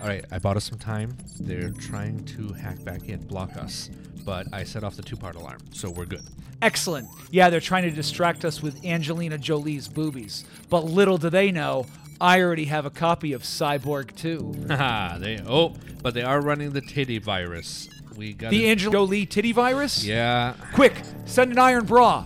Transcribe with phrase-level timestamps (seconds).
[0.00, 1.16] All right, I bought us some time.
[1.40, 3.90] They're trying to hack back in, block us,
[4.24, 6.22] but I set off the two-part alarm, so we're good.
[6.62, 7.08] Excellent.
[7.32, 10.44] Yeah, they're trying to distract us with Angelina Jolie's boobies.
[10.70, 11.86] But little do they know,
[12.20, 14.66] I already have a copy of Cyborg 2.
[14.68, 17.88] Haha, they oh, but they are running the titty virus.
[18.16, 20.04] We got The Angelina Jolie titty virus?
[20.04, 22.24] Yeah, Quick, send an iron bra.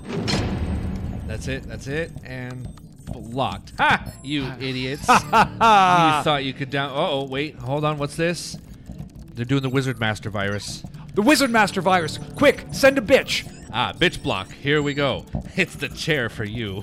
[1.32, 1.62] That's it.
[1.64, 2.12] That's it.
[2.24, 2.68] And
[3.06, 3.72] blocked.
[3.78, 4.04] Ha!
[4.22, 5.08] You idiots.
[5.08, 6.92] you thought you could down.
[6.94, 7.56] Oh, wait.
[7.56, 7.96] Hold on.
[7.98, 8.56] What's this?
[9.34, 10.82] They're doing the Wizard Master virus.
[11.14, 12.18] The Wizard Master virus.
[12.36, 13.50] Quick, send a bitch.
[13.72, 14.52] Ah, bitch block.
[14.52, 15.24] Here we go.
[15.54, 16.80] It's the chair for you.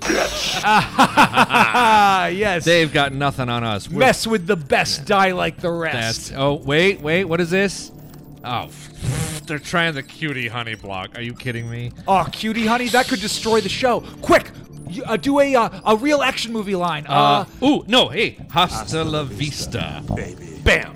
[0.63, 2.65] Ah, yes.
[2.65, 3.87] They've got nothing on us.
[3.89, 6.29] We're- Mess with the best, die like the rest.
[6.29, 6.31] That's.
[6.39, 7.23] Oh, wait, wait.
[7.25, 7.91] What is this?
[8.43, 8.69] Oh,
[9.45, 11.17] they're trying the cutie honey block.
[11.17, 11.91] Are you kidding me?
[12.07, 14.01] Oh, cutie honey, that could destroy the show.
[14.21, 14.51] Quick,
[14.89, 17.05] you, uh, do a uh, a real action movie line.
[17.07, 20.03] Uh, Uh, ooh, no, hey, hasta la vista.
[20.15, 20.59] Baby.
[20.63, 20.95] Bam.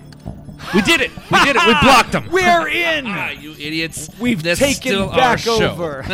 [0.73, 1.11] We did it.
[1.31, 1.65] We did it.
[1.67, 2.29] We blocked them.
[2.31, 3.05] we're in.
[3.07, 4.09] Ah, you idiots.
[4.19, 5.71] We've That's taken still back our show.
[5.71, 6.03] over.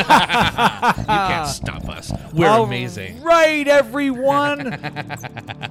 [1.00, 2.11] You can't stop us.
[2.33, 3.22] We're All amazing.
[3.22, 4.80] right, everyone.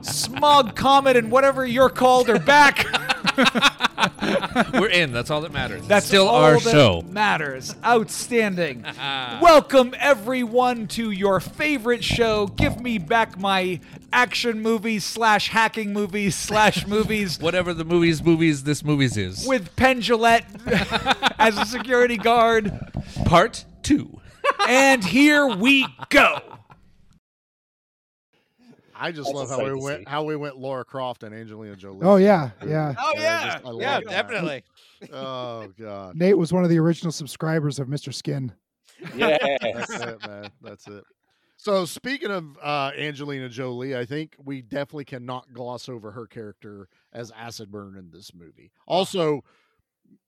[0.03, 2.87] Smog Comet and whatever you're called are back.
[4.73, 5.13] We're in.
[5.13, 5.87] That's all that matters.
[5.87, 7.03] That's still all our that show.
[7.09, 7.75] Matters.
[7.85, 8.83] Outstanding.
[9.41, 12.47] Welcome everyone to your favorite show.
[12.49, 13.81] Give me back my
[14.13, 19.47] action movies slash hacking movies slash movies Whatever the movies, movies, this movies is.
[19.47, 20.45] with Penn Jillette
[21.39, 22.73] as a security guard.
[23.25, 24.21] part two.
[24.67, 26.39] And here we go.
[29.01, 30.05] I just That's love how we went see.
[30.11, 32.01] how we went Laura Croft and Angelina Jolie.
[32.03, 32.95] Oh yeah, yeah.
[32.99, 34.09] Oh I yeah, just- I love yeah, that.
[34.09, 34.65] definitely.
[35.13, 36.17] Oh god.
[36.17, 38.13] Nate was one of the original subscribers of Mr.
[38.13, 38.53] Skin.
[39.15, 39.39] Yes.
[39.63, 40.51] That's it, man.
[40.61, 41.05] That's it.
[41.61, 46.89] So speaking of uh, Angelina Jolie, I think we definitely cannot gloss over her character
[47.13, 48.71] as Acid Burn in this movie.
[48.87, 49.43] Also,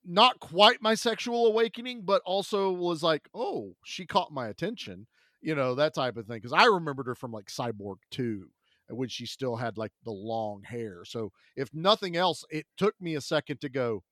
[0.04, 5.06] not quite my sexual awakening, but also was like, oh, she caught my attention.
[5.40, 6.38] You know that type of thing.
[6.38, 8.48] Because I remembered her from like Cyborg Two,
[8.88, 11.04] when she still had like the long hair.
[11.04, 14.02] So if nothing else, it took me a second to go,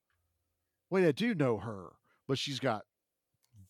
[0.88, 1.94] wait, I do know her,
[2.28, 2.82] but she's got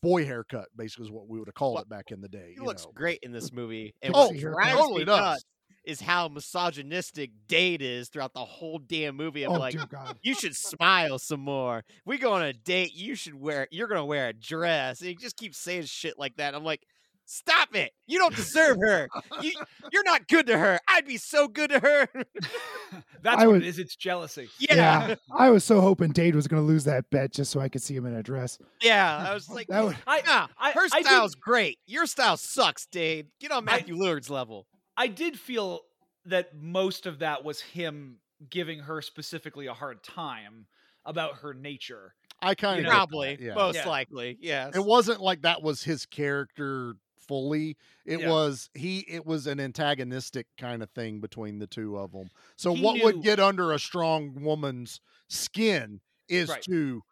[0.03, 2.55] boy haircut, basically is what we would have called Well, it back in the day.
[2.55, 2.93] He looks know.
[2.95, 3.95] great in this movie.
[4.03, 5.45] And Oh, totally does.
[5.85, 9.45] is how misogynistic Dade is throughout the whole damn movie.
[9.45, 9.77] I'm Oh like,
[10.23, 11.85] you should smile some more.
[12.05, 12.93] We go on a date.
[12.95, 13.67] You should wear.
[13.71, 15.01] You're gonna wear a dress.
[15.01, 16.55] And he just keeps saying shit like that.
[16.55, 16.83] I'm like,
[17.31, 17.93] stop it.
[18.07, 19.07] You don't deserve her.
[19.43, 19.53] You,
[19.93, 20.81] you're not good to her.
[20.89, 22.09] I'd be so good to her.
[23.23, 23.79] That's I what would- it is.
[23.79, 24.49] It's jealousy.
[24.59, 27.69] yeah, I was so hoping Dade was going to lose that bet just so I
[27.69, 28.59] could see him in a dress.
[28.83, 29.27] yeah.
[29.29, 31.79] I was like, That would, I, nah, I- her I did- style's great.
[31.87, 33.27] Your style sucks, Dade.
[33.41, 34.67] Get on I- Matthew Lillard's level.
[34.97, 35.81] I did feel
[36.25, 38.19] that most of that was him
[38.51, 40.67] giving her specifically a hard time
[41.05, 42.15] about her nature.
[42.41, 43.55] I kind of know, Probably, yeah.
[43.55, 43.89] most Yeah.
[43.89, 44.77] likely, yes.
[44.77, 46.95] It wasn't like that was his character
[47.29, 47.77] fully.
[48.05, 48.31] It Yeah.
[48.31, 49.01] was he.
[49.01, 52.29] It was an antagonistic kind of thing between the two of them.
[52.57, 56.63] So He what knew- would get under a strong woman's skin is Right.
[56.63, 57.03] to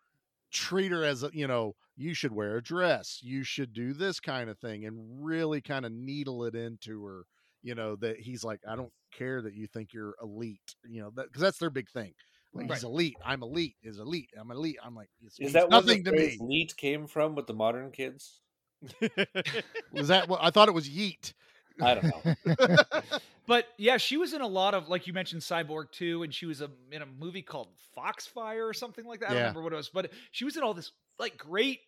[0.51, 4.21] treat her as a you know you should wear a dress you should do this
[4.21, 7.25] kind of thing and really kind of needle it into her
[7.63, 11.11] you know that he's like i don't care that you think you're elite you know
[11.15, 12.15] that because that's their big thing
[12.55, 15.69] like he's elite i'm elite is elite i'm elite i'm like it's, Is means that
[15.69, 18.41] where the nothing to me phrase "leet" came from with the modern kids?
[19.93, 21.33] was that what i thought it was yeet
[21.81, 22.77] I don't know.
[23.47, 26.47] But yeah, she was in a lot of like you mentioned Cyborg 2 and she
[26.47, 29.31] was a, in a movie called Foxfire or something like that.
[29.31, 31.81] I don't remember what it was, but she was in all this like great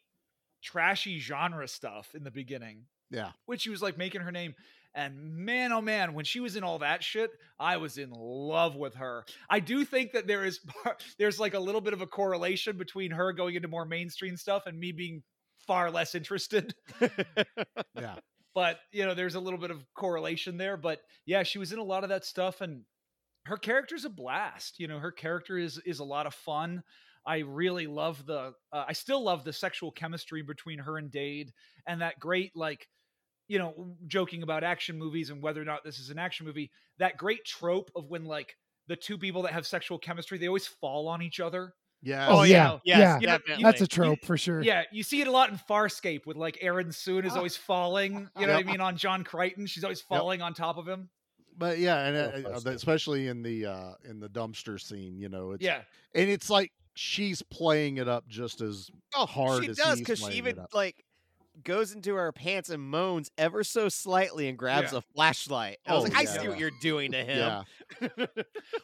[0.62, 4.54] trashy genre stuff in the beginning, yeah which she was like making her name.
[4.94, 8.76] And man, oh man, when she was in all that shit, I was in love
[8.76, 9.24] with her.
[9.50, 10.60] I do think that there is
[11.18, 14.66] there's like a little bit of a correlation between her going into more mainstream stuff
[14.66, 15.22] and me being
[15.68, 16.74] far less interested.
[17.94, 18.16] yeah.
[18.54, 21.78] But you know there's a little bit of correlation there but yeah she was in
[21.78, 22.82] a lot of that stuff and
[23.44, 26.82] her character's a blast you know her character is is a lot of fun.
[27.24, 31.52] I really love the uh, i still love the sexual chemistry between her and dade
[31.86, 32.88] and that great like
[33.48, 36.70] you know joking about action movies and whether or not this is an action movie
[36.98, 38.56] that great trope of when like
[38.88, 42.42] the two people that have sexual chemistry they always fall on each other yeah Oh,
[42.42, 42.64] yeah.
[42.64, 43.36] know, yes, yeah.
[43.38, 43.64] Definitely.
[43.64, 44.60] that's a trope for sure.
[44.62, 47.36] yeah, you see it a lot in Farscape with like Aeryn Sun is Ah.
[47.36, 48.28] always falling.
[48.38, 49.66] You know what I mean on John Crichton.
[49.66, 51.08] She's always falling on top of him.
[51.56, 52.76] but yeah and Oh, uh, uh, first the- time.
[52.76, 55.80] especially in the uh in the dumpster scene you know it's Yeah,
[56.14, 60.20] and it's like she's playing it up just as Oh, hard she as does because
[60.20, 61.04] she even like
[61.64, 64.98] goes into her pants and moans ever so slightly and grabs Yeah.
[64.98, 65.78] a flashlight.
[65.86, 66.26] I was Oh, like, I yeah.
[66.42, 67.64] see what you're doing to him.
[68.00, 68.08] Yeah.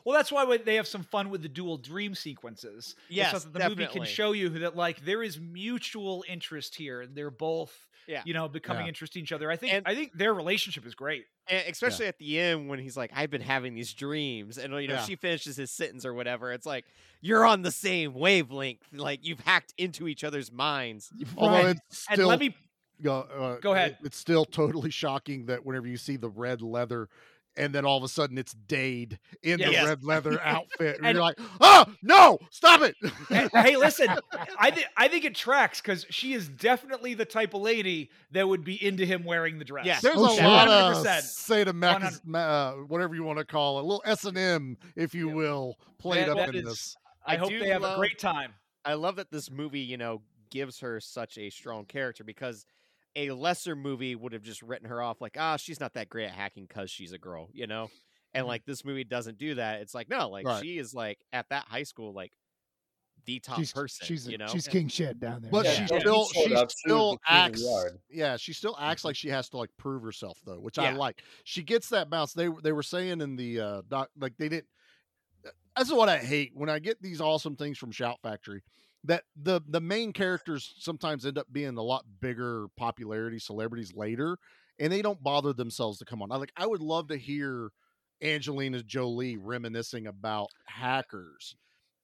[0.04, 2.94] Well, that's why they have some fun with the dual dream sequences.
[3.08, 6.74] It's Yes, so that the movie can show you that like there is mutual interest
[6.74, 8.22] here, and they're both, Yeah.
[8.24, 8.88] you know, becoming Yeah.
[8.88, 9.50] interested in each other.
[9.50, 11.24] I think And- I think their relationship is great.
[11.48, 14.56] And especially at the end when he's like, I've been having these dreams.
[14.58, 15.04] And, you know, Yeah.
[15.04, 16.52] she finishes his sentence or whatever.
[16.52, 16.84] It's like,
[17.20, 18.82] you're on the same wavelength.
[18.92, 21.12] Like, you've hacked into each other's minds.
[21.36, 21.76] Although Right.
[21.76, 22.56] it's And still let me
[23.02, 23.98] go, uh, Go ahead.
[24.00, 27.08] it- it's still totally shocking that whenever you see the red leather
[27.56, 29.84] and then all of a sudden it's Dade in the Yes.
[29.86, 30.96] red leather outfit.
[30.98, 32.96] And, And- you're like, oh, no, stop it.
[33.28, 34.08] hey, hey, listen,
[34.58, 38.48] I think I think it tracks because she is definitely the type of lady that
[38.48, 39.86] would be into him wearing the dress.
[39.86, 40.02] Yes.
[40.02, 40.44] There's Oh, a sure.
[40.48, 41.22] lot of 100%.
[41.22, 45.28] sadomasochism, uh, whatever you want to call it, a little S and M, if you
[45.28, 46.96] will, played That- up that in is- this.
[47.26, 48.52] I, hope do they have love- a great time.
[48.84, 52.66] I love that this movie, you know, gives her such a strong character because
[53.16, 56.26] a lesser movie would have just written her off like, ah, she's not that great
[56.26, 57.90] at hacking because she's a girl, you know?
[58.32, 59.80] And like this movie doesn't do that.
[59.80, 60.62] It's like, no, like Right.
[60.62, 62.32] she is like at that high school, like
[63.26, 64.46] the top she's person, she's you know?
[64.48, 65.50] she's king shit down there.
[65.50, 66.00] But Yeah, she yeah.
[66.00, 68.76] still She she up, she was still the queen of the acts yeah, she still
[68.78, 71.22] acts like she has to like prove herself though, which I like.
[71.44, 72.32] She gets that bounce.
[72.32, 74.66] They they were saying in the uh doc like they didn't.
[75.76, 78.62] that's what I hate when I get these awesome things from Shout Factory.
[79.04, 84.38] That the the main characters sometimes end up being a lot bigger popularity celebrities later,
[84.78, 86.32] and they don't bother themselves to come on.
[86.32, 87.70] I like I would love to hear
[88.22, 91.54] Angelina Jolie reminiscing about hackers,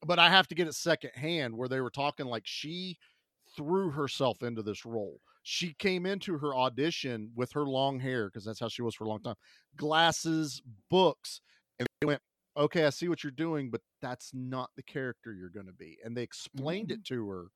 [0.07, 2.99] but I have to get it secondhand where they were talking like she
[3.57, 5.21] threw herself into this role.
[5.43, 9.05] She came into her audition with her long hair because that's how she was for
[9.05, 9.37] a long time,
[9.77, 11.41] glasses, books,
[11.79, 12.21] and they went,
[12.57, 15.99] "Okay, I see what you're doing, but that's not the character you're going to be."
[16.05, 17.47] And they explained it to her,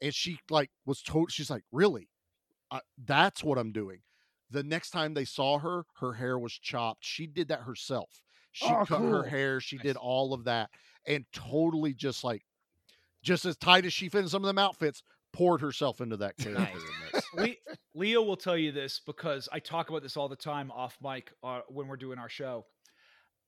[0.00, 2.08] and she like was told, she's like, "Really?
[2.70, 4.00] I, that's what I'm doing."
[4.50, 7.04] The next time they saw her, her hair was chopped.
[7.04, 8.20] She did that herself.
[8.52, 9.60] She Oh, cut her hair.
[9.60, 9.84] She Nice.
[9.84, 10.70] did all of that,
[11.06, 12.42] and totally just like,
[13.22, 16.36] just as tight as she fit in some of them outfits, poured herself into that
[16.36, 16.78] character.
[17.12, 17.24] Nice.
[17.34, 20.98] Le- Leo will tell you this because I talk about this all the time off
[21.00, 22.66] mic uh, when we're doing our show.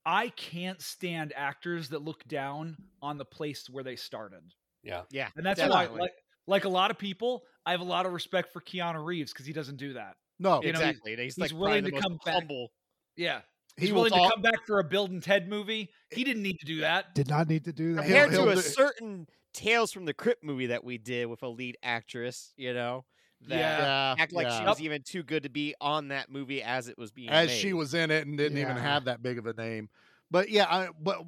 [0.05, 4.43] I can't stand actors that look down on the place where they started,
[4.83, 5.03] Yeah.
[5.11, 5.29] yeah.
[5.37, 5.95] and that's definitely.
[5.99, 6.13] why, like,
[6.47, 9.47] like a lot of people, I have a lot of respect for Keanu Reeves because
[9.47, 10.17] he doesn't do that.
[10.41, 11.17] No, you know, he's- exactly.
[11.17, 12.35] he's, he's like willing to most come back.
[12.35, 12.73] humble.
[13.17, 13.43] Yeah,
[13.77, 15.91] he's will willing talk- to come back for a Bill and Ted movie.
[16.11, 17.15] He didn't need to do that.
[17.15, 18.03] Did not need to do that.
[18.03, 21.43] compared he'll to a do- certain Tales from the Crypt movie that we did with
[21.43, 23.05] a lead actress, you know,
[23.49, 24.15] that Yeah.
[24.19, 27.11] act like she was even too good to be on that movie as it was
[27.11, 27.57] being as made.
[27.57, 29.89] she was in it and didn't even have that big of a name.
[30.31, 31.23] But yeah, I but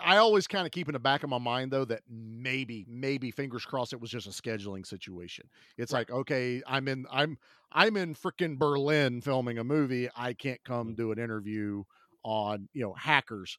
[0.00, 3.30] I always kind of keep in the back of my mind though that maybe, maybe
[3.30, 5.48] fingers crossed it was just a scheduling situation.
[5.78, 7.38] It's like, okay, I'm in I'm
[7.72, 10.08] I'm in freaking Berlin filming a movie.
[10.16, 10.96] I can't come mm.
[10.96, 11.84] do an interview
[12.22, 13.58] on, you know, hackers.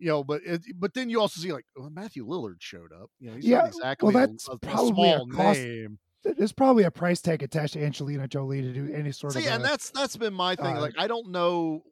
[0.00, 3.10] You know, but it, but then you also see like well, Matthew Lillard showed up.
[3.18, 5.98] You know, he's Yeah, not exactly well, that's a, a probably a small cost- name.
[6.24, 9.52] There's probably a price tag attached to Angelina Jolie to do any sort See, of.
[9.52, 10.76] and a- that's that's been my thing.
[10.76, 11.84] uh, like, I don't know.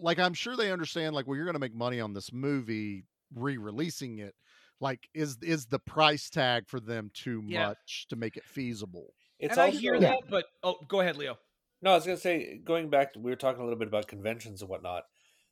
[0.00, 1.14] Like, I'm sure they understand.
[1.14, 3.04] Like, well, you're going to make money on this movie,
[3.34, 4.34] re-releasing it.
[4.80, 7.68] Like, is is the price tag for them too Yeah.
[7.68, 9.14] much to make it feasible?
[9.40, 10.00] It's and I hear Yeah.
[10.00, 11.38] that, but oh, go ahead, Leo.
[11.80, 14.08] No, I was gonna say, going back, to, we were talking a little bit about
[14.08, 15.04] conventions and whatnot.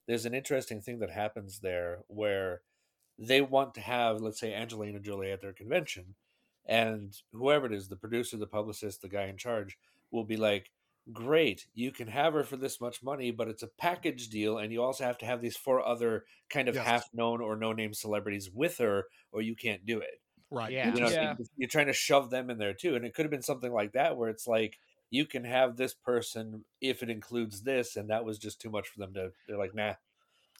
[0.08, 2.62] There's an interesting thing that happens there where
[3.18, 6.14] they want to have, let's say, Angelina Jolie at their convention,
[6.66, 9.78] and whoever it is, the producer, the publicist, the guy in charge,
[10.10, 10.72] will be like,
[11.12, 14.72] "Great, you can have her for this much money, but it's a package deal, and
[14.72, 16.78] you also have to have these four other kind of Yes.
[16.78, 20.20] half-known or no-name celebrities with her, or you can't do it."
[20.50, 20.72] Right.
[20.72, 20.94] Yeah.
[20.94, 21.36] you know, Yeah.
[21.56, 22.94] you're trying to shove them in there too.
[22.96, 24.78] And it could have been something like that where it's like
[25.10, 28.88] you can have this person if it includes this, and that was just too much
[28.88, 29.32] for them to.
[29.46, 29.94] They're like, nah.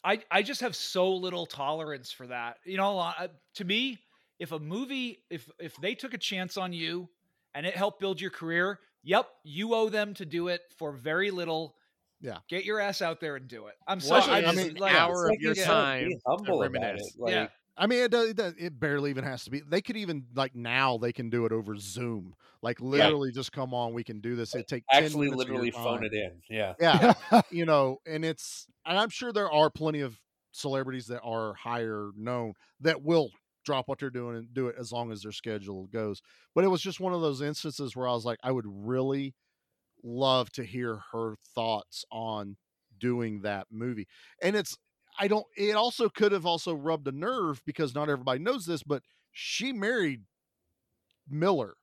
[0.05, 2.59] I I just have so little tolerance for that.
[2.65, 3.99] You know, uh, to me,
[4.39, 7.09] if a movie, if if they took a chance on you
[7.55, 11.31] and it helped build your career, yep, you owe them to do it for very
[11.31, 11.77] little.
[12.19, 12.39] Yeah.
[12.49, 13.75] get your ass out there and do it.
[13.87, 14.43] I'm What sorry.
[14.43, 17.03] is I an mean, like, hour of like your time be to humble about it.
[17.19, 19.61] Like, yeah, I mean, it, does- it, does- it barely even has to be.
[19.61, 22.35] They could even like now they can do it over Zoom.
[22.63, 23.93] Like literally, just come on.
[23.93, 24.55] We can do this.
[24.55, 26.41] It take 10 actually, minutes of your literally phone it in.
[26.49, 26.73] Yeah.
[26.81, 27.13] Yeah,
[27.51, 30.19] you know, and it's and I'm sure there are plenty of
[30.53, 33.31] celebrities that are higher known that will
[33.67, 36.23] drop what they're doing and do it as long as their schedule goes.
[36.55, 39.35] But it was just one of those instances where I was like, I would really
[40.03, 42.57] love to hear her thoughts on
[42.99, 44.07] doing that movie.
[44.43, 44.79] And it's
[45.19, 48.83] I don't it also could have also rubbed a nerve because not everybody knows this,
[48.83, 50.23] but she married
[51.29, 51.75] Miller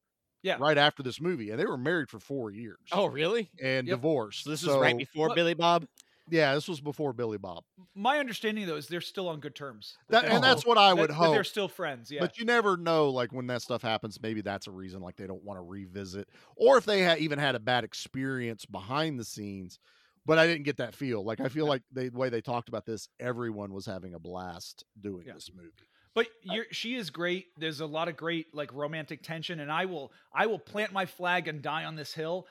[0.42, 0.58] Yeah.
[0.60, 2.78] right after this movie, and they were married for four years.
[2.92, 3.52] Oh, really?
[3.62, 3.98] and Yep.
[3.98, 4.44] divorced.
[4.46, 5.86] So this is right before What- Billy Bob.
[6.30, 7.64] Yeah, this was before Billy Bob.
[7.96, 9.98] My understanding though is they're still on good terms.
[10.10, 11.34] That, and that's what I would that hope.
[11.34, 12.10] They're still friends.
[12.10, 12.22] Yeah.
[12.22, 15.28] But you never know, like when that stuff happens, maybe that's a reason, like they
[15.28, 19.80] don't want to revisit, or if they even had a bad experience behind the scenes.
[20.26, 21.22] But I didn't get that feel.
[21.26, 24.20] Like I feel like they, the way they talked about this, everyone was having a
[24.20, 25.34] blast doing Yeah.
[25.34, 25.70] this movie.
[26.16, 27.48] But you're, she is great.
[27.58, 31.06] There's a lot of great like romantic tension, and I will I will plant my
[31.06, 32.48] flag and die on this hill.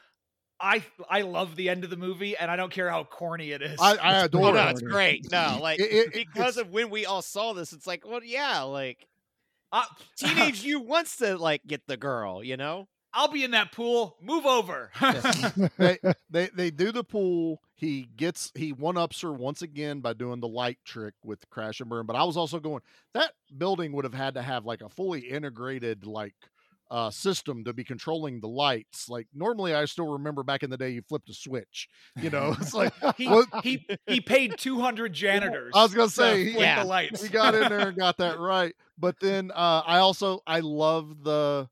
[0.62, 3.62] I I love the end of the movie, and I don't care how corny it
[3.62, 3.78] is.
[3.80, 4.70] I, I oh, adore Oh, no, it.
[4.70, 5.30] it's great.
[5.30, 8.60] No, like It- it- because of when we all saw this, it's like, well, yeah,
[8.62, 9.06] like
[9.72, 12.86] I, teenage you wants to like get the girl, you know?
[13.14, 14.16] I'll be in that pool.
[14.22, 14.90] Move over.
[15.78, 15.98] they,
[16.30, 17.60] they they do the pool.
[17.74, 21.80] He gets he one ups her once again by doing the light trick with crash
[21.80, 22.06] and burn.
[22.06, 22.80] But I was also going
[23.12, 26.32] that building would have had to have like a fully integrated like
[26.92, 29.08] uh system to be controlling the lights.
[29.08, 31.88] Like normally I still remember back in the day you flipped a switch.
[32.20, 35.72] You know, it's like he, What- he he paid 200 janitors.
[35.74, 36.82] I was gonna to say, he- flick Yeah.
[36.82, 37.22] the lights.
[37.22, 38.74] we got in there and got that right.
[38.98, 41.68] But then uh I also I love the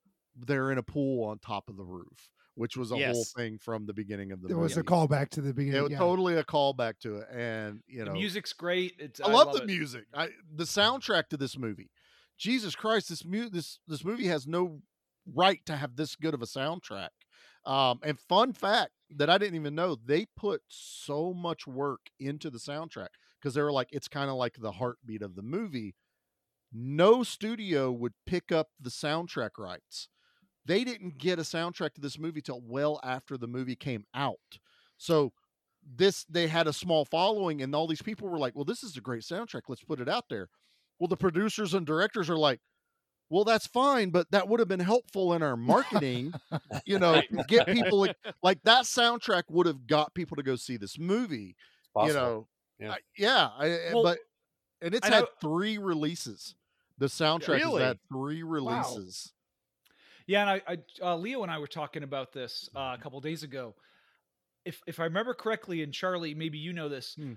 [0.46, 3.84] they're in a pool on top of the roof, which was a whole thing from
[3.84, 4.54] the beginning of the movie.
[4.54, 4.62] It movie.
[4.62, 5.78] was a callback to the beginning.
[5.80, 5.98] It was yeah.
[5.98, 8.94] totally a callback to it, and you the know, music's great.
[8.98, 9.66] It's, I love, the it.
[9.66, 10.04] music.
[10.14, 11.90] I the soundtrack to this movie.
[12.38, 14.80] Jesus Christ, this mu- this this movie has no
[15.34, 17.08] right to have this good of a soundtrack.
[17.66, 22.50] Um, and fun fact that I didn't even know, they put so much work into
[22.50, 23.08] the soundtrack
[23.40, 25.94] because they were like, it's kind of like the heartbeat of the movie.
[26.72, 30.08] No studio would pick up the soundtrack rights.
[30.64, 34.58] They didn't get a soundtrack to this movie till well after the movie came out.
[34.96, 35.32] So
[35.96, 38.96] this they had a small following and all these people were like well this is
[38.96, 40.48] a great soundtrack let's put it out there
[40.98, 42.60] well the producers and directors are like
[43.30, 46.32] well that's fine but that would have been helpful in our marketing
[46.84, 50.76] you know get people like, like that soundtrack would have got people to go see
[50.76, 51.56] this movie
[52.04, 52.46] you know
[52.78, 52.92] Yeah.
[52.92, 54.18] I- yeah I, I- Well, but
[54.82, 56.54] and it's I had know- three releases
[56.98, 57.80] the soundtrack Really?
[57.82, 59.32] has had three releases
[60.26, 60.62] Yeah, and I,
[61.02, 63.74] I uh, Leo and I were talking about this uh, a couple days ago.
[64.66, 67.34] If if I remember correctly, and Charlie, maybe you know this, Hmm.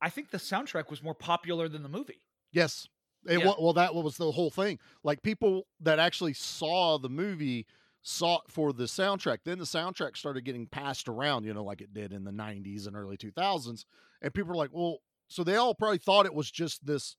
[0.00, 2.20] I think the soundtrack was more popular than the movie.
[2.52, 2.86] Yes.
[3.28, 3.52] It, Yeah.
[3.58, 4.78] well, that was the whole thing.
[5.04, 7.66] Like people that actually saw the movie
[8.02, 9.38] sought for the soundtrack.
[9.44, 12.86] Then the soundtrack started getting passed around, you know, like it did in the 90s
[12.86, 13.84] and early 2000s.
[14.22, 17.16] And people were like, well, so they all probably thought it was just this,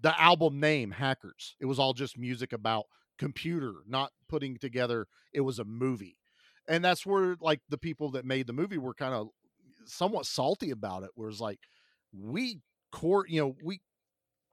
[0.00, 1.54] the album name, Hackers.
[1.60, 2.86] It was all just music about
[3.18, 6.16] computer, not putting together, it was a movie.
[6.68, 9.28] And that's where, like, the people that made the movie were kind of
[9.84, 11.60] somewhat salty about it, whereas, like,
[12.12, 12.60] we
[12.90, 13.80] court, you know, we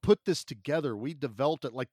[0.09, 0.97] put this together.
[0.97, 1.89] We developed it like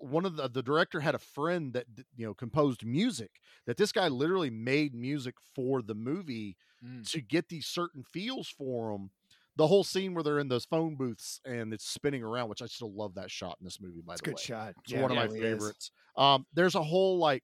[0.00, 1.86] one of the the director had a friend that
[2.16, 3.30] you know composed music
[3.66, 7.10] that this guy literally made music for the movie Mm.
[7.12, 9.10] to get these certain feels for them.
[9.56, 12.66] The whole scene where they're in those phone booths and it's spinning around, which I
[12.66, 14.02] still love that shot in this movie.
[14.02, 14.74] By It's a the good way, shot.
[14.82, 15.90] it's Yeah, one of my favorites.
[16.16, 17.42] Um, there's a whole like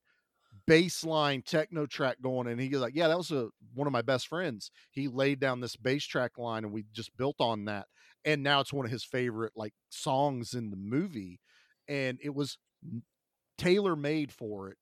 [0.70, 4.28] baseline techno track going, and he's like, "Yeah, that was a one of my best
[4.28, 4.70] friends.
[4.92, 7.86] He laid down this bass track line, and we just built on that.
[8.24, 11.40] And now it's one of his favorite like songs in the movie,
[11.88, 12.58] and it was
[13.58, 14.78] tailor made for it,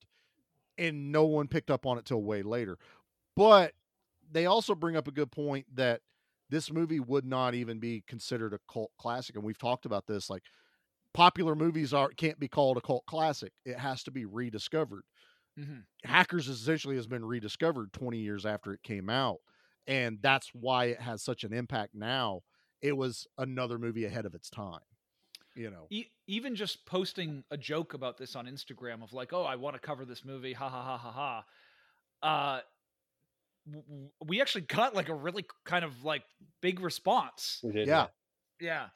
[0.79, 2.79] and no one picked up on it till way later.
[3.37, 3.73] But
[4.31, 6.01] they also bring up a good point that
[6.51, 10.31] this movie would not even be considered a cult classic, and we've talked about this
[10.31, 10.43] like
[11.15, 13.53] popular movies are can't be called a cult classic.
[13.65, 15.05] It has to be rediscovered.
[15.59, 15.85] Mhm.
[16.05, 19.41] Hackers essentially has been rediscovered 20 years after it came out,
[19.87, 22.43] and that's why it has such an impact now.
[22.81, 24.81] It was another movie ahead of its time.
[25.57, 25.87] You know.
[25.91, 29.75] E- even just posting a joke about this on Instagram of like, "Oh, I want
[29.75, 31.45] to cover this movie," ha ha ha ha ha.
[32.23, 32.61] Uh,
[33.67, 36.25] w- w- we actually got like a really kind of like
[36.61, 37.61] big response.
[37.63, 38.09] Did, Yeah.
[38.61, 38.89] Yeah,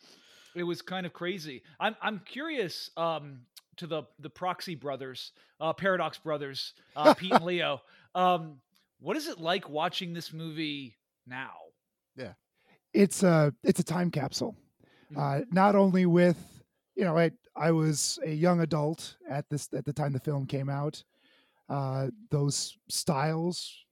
[0.57, 1.63] it was kind of crazy.
[1.79, 7.45] I'm I'm curious um, to the the Proxy brothers, uh, Paradox brothers, uh, Pete and
[7.45, 7.83] Leo.
[8.15, 8.61] Um,
[9.01, 11.53] what is it like watching this movie now?
[12.17, 12.33] Yeah,
[12.93, 14.57] it's a it's a time capsule.
[15.13, 15.43] Mhm.
[15.43, 16.37] Uh, not only with
[16.95, 20.47] you know, I I was a young adult at this at the time the film
[20.47, 21.03] came out.
[21.69, 23.85] Uh, those styles,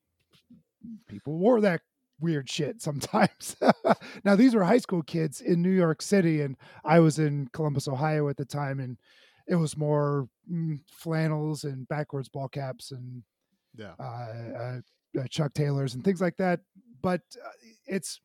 [1.08, 1.80] people wore that
[2.20, 3.56] weird shit sometimes.
[4.24, 7.88] now these were high school kids in New York City, and I was in Columbus,
[7.88, 8.98] Ohio at the time, and
[9.50, 13.22] it was more mm, flannels and backwards ball caps and
[13.76, 13.94] Yeah.
[13.98, 14.02] uh,
[14.62, 14.80] uh,
[15.20, 16.60] uh, Chuck Taylors and things like that.
[17.02, 17.50] But uh,
[17.86, 18.20] it's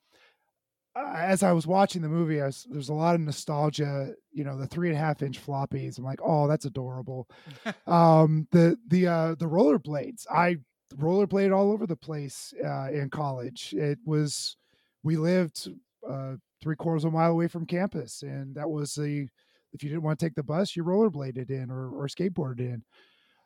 [0.96, 4.13] uh, as I was watching the movie, I was, there's a lot of nostalgia.
[4.32, 5.98] You know, the three and a half inch floppies.
[5.98, 7.27] I'm like, oh, that's adorable.
[7.88, 10.25] um, the the uh, the rollerblades.
[10.32, 10.58] I
[10.96, 13.74] rollerbladed all over the place uh, in college.
[13.75, 14.55] It was
[15.03, 15.70] we lived
[16.08, 19.27] uh, three quarters of a mile away from campus, and that was the
[19.75, 22.84] if you didn't want to take the bus, you rollerbladed in or, or skateboarded in.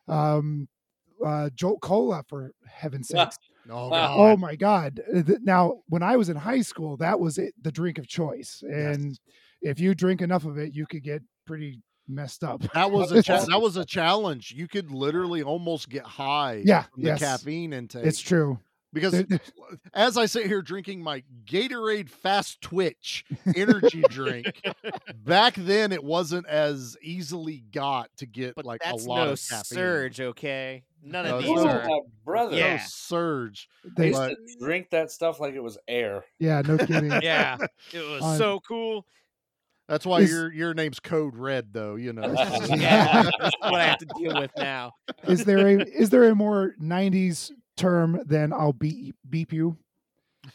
[0.07, 0.67] Um,
[1.25, 3.37] uh, Jolt Cola, for heaven's sakes.
[3.69, 4.15] Oh, Wow.
[4.17, 5.01] Oh my God!
[5.43, 9.19] Now, when I was in high school, that was it, the drink of choice, and
[9.61, 12.61] if you drink enough of it, you could get pretty messed up.
[12.73, 14.53] That was a cha- that was a challenge.
[14.55, 17.19] You could literally almost get high Yeah, from the yes.
[17.19, 18.05] caffeine intake.
[18.05, 18.59] It's true.
[18.93, 19.39] Because There- there-
[19.93, 24.61] as I sit here drinking my Gatorade Fast Twitch energy drink,
[25.25, 29.39] back then it wasn't as easily got to get But like a lot no of
[29.49, 29.63] caffeine.
[29.77, 30.83] surge, okay?
[31.01, 31.87] None No, of it's these are.
[31.89, 32.57] Oh, brother.
[32.57, 32.75] Yeah.
[32.75, 33.69] No surge.
[33.85, 36.25] I They, used But- to drink that stuff like it was air.
[36.39, 37.11] yeah, no kidding.
[37.21, 37.57] Yeah,
[37.93, 39.05] it was Uh, so cool.
[39.87, 41.95] That's why Is- your your name's Code Red, though.
[41.95, 42.21] You know.
[42.67, 44.91] Yeah, that's what I have to deal with now.
[45.27, 49.77] Is there a is there a more '90s term than "I'll beat beep you"?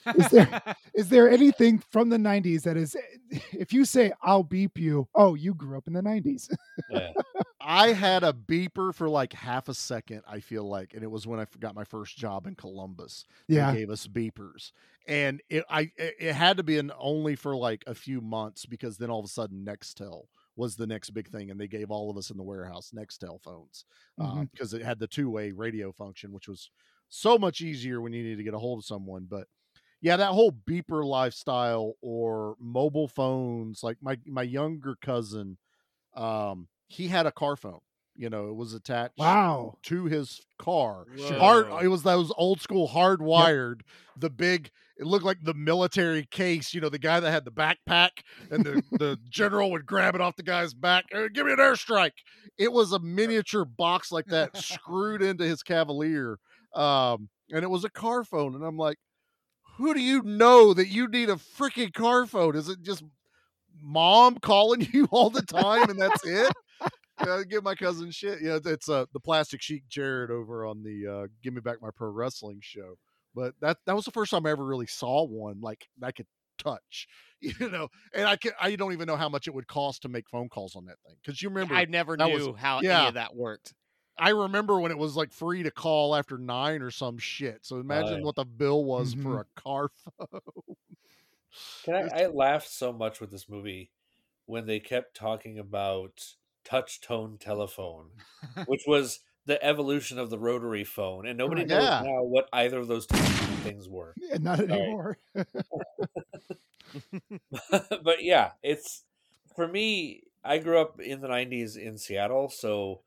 [0.16, 0.62] Is there
[0.95, 2.97] is there anything from the '90s that is,
[3.52, 6.49] if you say "I'll beep you," oh, you grew up in the '90s.
[6.90, 7.12] Yeah.
[7.61, 10.23] I had a beeper for like half a second.
[10.28, 13.25] I feel like, and it was when I got my first job in Columbus.
[13.52, 14.73] They Yeah, gave us beepers,
[15.07, 18.66] and it I it it had to be an only for like a few months
[18.66, 20.25] because then all of a sudden Nextel
[20.57, 23.40] was the next big thing, and they gave all of us in the warehouse Nextel
[23.43, 23.85] phones
[24.21, 24.45] uh, mm-hmm.
[24.52, 26.71] because it had the two way radio function, which was
[27.08, 29.26] so much easier when you need to get a hold of someone.
[29.28, 29.46] But
[30.00, 35.56] yeah, that whole beeper lifestyle or mobile phones, like my my younger cousin,
[36.14, 37.80] um, he had a car phone.
[38.16, 39.78] You know, it was attached wow.
[39.84, 41.06] to his car.
[41.32, 41.82] Hard.
[41.82, 43.80] It was those old school hardwired.
[44.16, 44.70] The big.
[44.96, 46.73] It looked like the military case.
[46.73, 48.11] You know, the guy that had the backpack,
[48.50, 51.06] and the the general would grab it off the guy's back.
[51.12, 52.12] "Uh, give me an airstrike.
[52.56, 56.38] It was a miniature box like that, screwed into his Cavalier,
[56.75, 58.54] um, and it was a car phone.
[58.54, 58.99] And I'm like,
[59.76, 62.57] who do you know that you need a freaking car phone?
[62.57, 63.02] Is it just
[63.81, 66.52] mom calling you all the time, and that's it?
[67.49, 68.41] Give my cousin shit.
[68.43, 71.91] Yeah, it's uh, the plastic sheet Jared over on the uh, "Give Me Back My
[71.95, 72.97] Pro Wrestling" show.
[73.34, 76.26] But that that was the first time I ever really saw one like I could
[76.58, 77.06] touch,
[77.41, 77.89] you know.
[78.15, 80.49] And I can I don't even know how much it would cost to make phone
[80.49, 83.08] calls on that thing because you remember I never that was- knew how any yeah.
[83.08, 83.75] of that worked.
[84.19, 87.67] I remember when it was like free to call after nine or some shit.
[87.67, 88.23] So imagine yeah.
[88.23, 89.17] what the bill was Mhm.
[89.23, 90.41] for a car phone.
[91.85, 93.91] Can I, I laughed so much with this movie
[94.47, 98.11] when they kept talking about touch tone telephone,
[98.67, 102.00] which was the evolution of the rotary phone, and nobody knows Yeah.
[102.00, 103.17] now what either of those two
[103.63, 104.15] things were.
[104.21, 105.19] Yeah, not anymore.
[108.03, 109.05] but yeah, it's
[109.55, 110.23] for me.
[110.45, 113.03] I grew up in the '90s in Seattle, so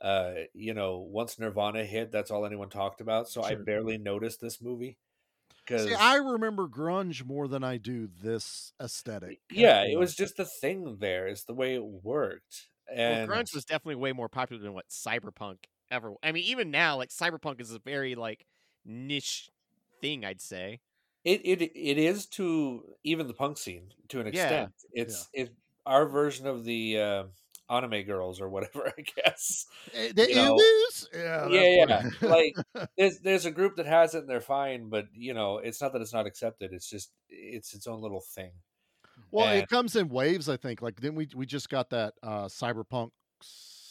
[0.00, 3.28] uh, you know, once Nirvana hit, that's all anyone talked about.
[3.28, 4.98] So I barely noticed this movie
[5.64, 9.40] because See, I remember grunge more than I do this aesthetic.
[9.48, 11.26] yeah, it was just the thing there.
[11.26, 14.88] It's the way it worked, and well, grunge was definitely way more popular than what
[14.88, 16.14] cyberpunk ever.
[16.22, 18.46] I mean, even now, like cyberpunk is a very like
[18.84, 19.50] niche
[20.00, 20.24] thing.
[20.24, 20.80] I'd say.
[21.24, 24.66] It it it is to even the punk scene to an Yeah.
[24.66, 24.72] extent.
[24.92, 27.24] It's it our version of the uh,
[27.70, 28.92] anime girls or whatever.
[28.98, 29.66] I guess.
[29.94, 30.58] Eh, the you know,
[31.14, 31.86] Yeah, yeah,
[32.20, 32.28] yeah.
[32.28, 32.54] like
[32.98, 35.92] there's there's a group that has it and they're fine, but you know, it's not
[35.92, 36.72] that it's not accepted.
[36.72, 38.50] It's just it's its own little thing.
[39.30, 40.82] Well, And- it comes in waves, I think.
[40.82, 43.10] Like, then we we just got that uh Cyberpunk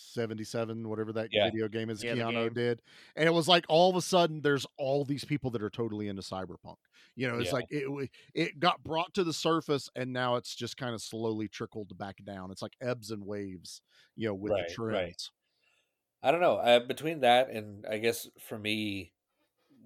[0.09, 1.49] seventy seven, whatever that Yeah.
[1.49, 2.53] video game is Yeah, the Keanu game.
[2.53, 2.81] did,
[3.15, 6.07] and it was like all of a sudden there's all these people that are totally
[6.07, 6.77] into Cyberpunk.
[7.15, 7.53] You know, it's Yeah.
[7.53, 11.47] like it it got brought to the surface, and now it's just kind of slowly
[11.47, 12.51] trickled back down.
[12.51, 13.81] It's like ebbs and waves,
[14.15, 15.15] you know, with Right, the right.
[15.15, 15.31] trends.
[16.21, 16.57] I don't know.
[16.57, 19.13] Uh, between that and I guess for me,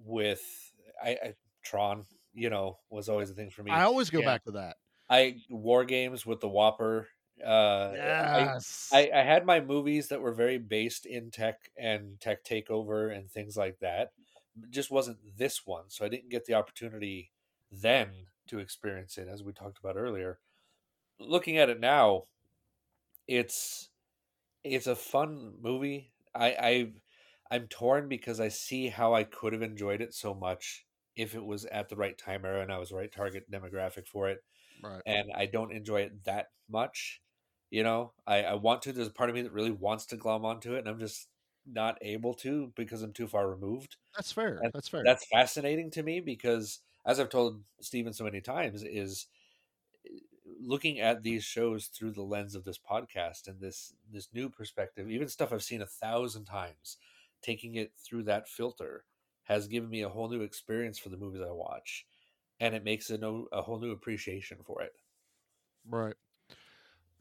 [0.04, 3.72] with I, I Tron, you know, was always a thing for me.
[3.72, 4.22] I always go Yeah.
[4.22, 4.76] back to that.
[5.10, 7.08] I war games with the WOPR.
[7.44, 12.20] Uh, I, Yes, I, I had my movies that were very based in tech and
[12.20, 14.12] tech takeover and things like that.
[14.62, 17.32] It just wasn't this one, so I didn't get the opportunity
[17.72, 18.08] then
[18.48, 20.38] to experience it, as we talked about earlier.
[21.18, 22.24] Looking at it now,
[23.26, 23.90] it's
[24.62, 26.12] it's a fun movie.
[26.34, 26.92] I I
[27.50, 31.44] I'm torn because I see how I could have enjoyed it so much if it
[31.44, 34.42] was at the right time era and I was the right target demographic for it
[34.82, 35.02] right.
[35.06, 37.20] and I don't enjoy it that much.
[37.70, 38.92] You know, I, I want to.
[38.92, 41.28] There's a part of me that really wants to glom onto it, and I'm just
[41.66, 43.96] not able to because I'm too far removed.
[44.16, 44.62] That's fair.
[44.62, 45.04] That- That's fair.
[45.04, 49.26] That's fascinating to me because, as I've told Steven so many times, is
[50.06, 50.20] eh,
[50.60, 55.10] looking at these shows through the lens of this podcast and this this new perspective,
[55.10, 56.96] even stuff I've seen a thousand times,
[57.42, 59.04] taking it through that filter
[59.44, 62.06] has given me a whole new experience for the movies I watch,
[62.60, 64.94] and it makes a no a whole new appreciation for it.
[65.86, 66.16] Right.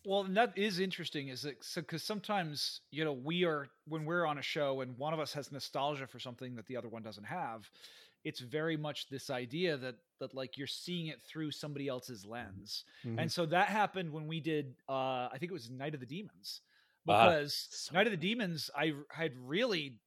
[0.05, 1.65] Well, and that is interesting, is it?
[1.75, 5.31] Because sometimes you know we are when we're on a show and one of us
[5.33, 7.69] has nostalgia for something that the other one doesn't have.
[8.25, 12.83] It's very much this idea that that like you're seeing it through somebody else's lens,
[13.03, 13.17] Mhm.
[13.17, 14.75] and so that happened when we did.
[14.89, 16.61] uh I think it was Night of the Demons,
[17.07, 20.01] Ah, because so Night of the Demons I had really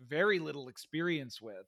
[0.00, 1.66] very little experience with,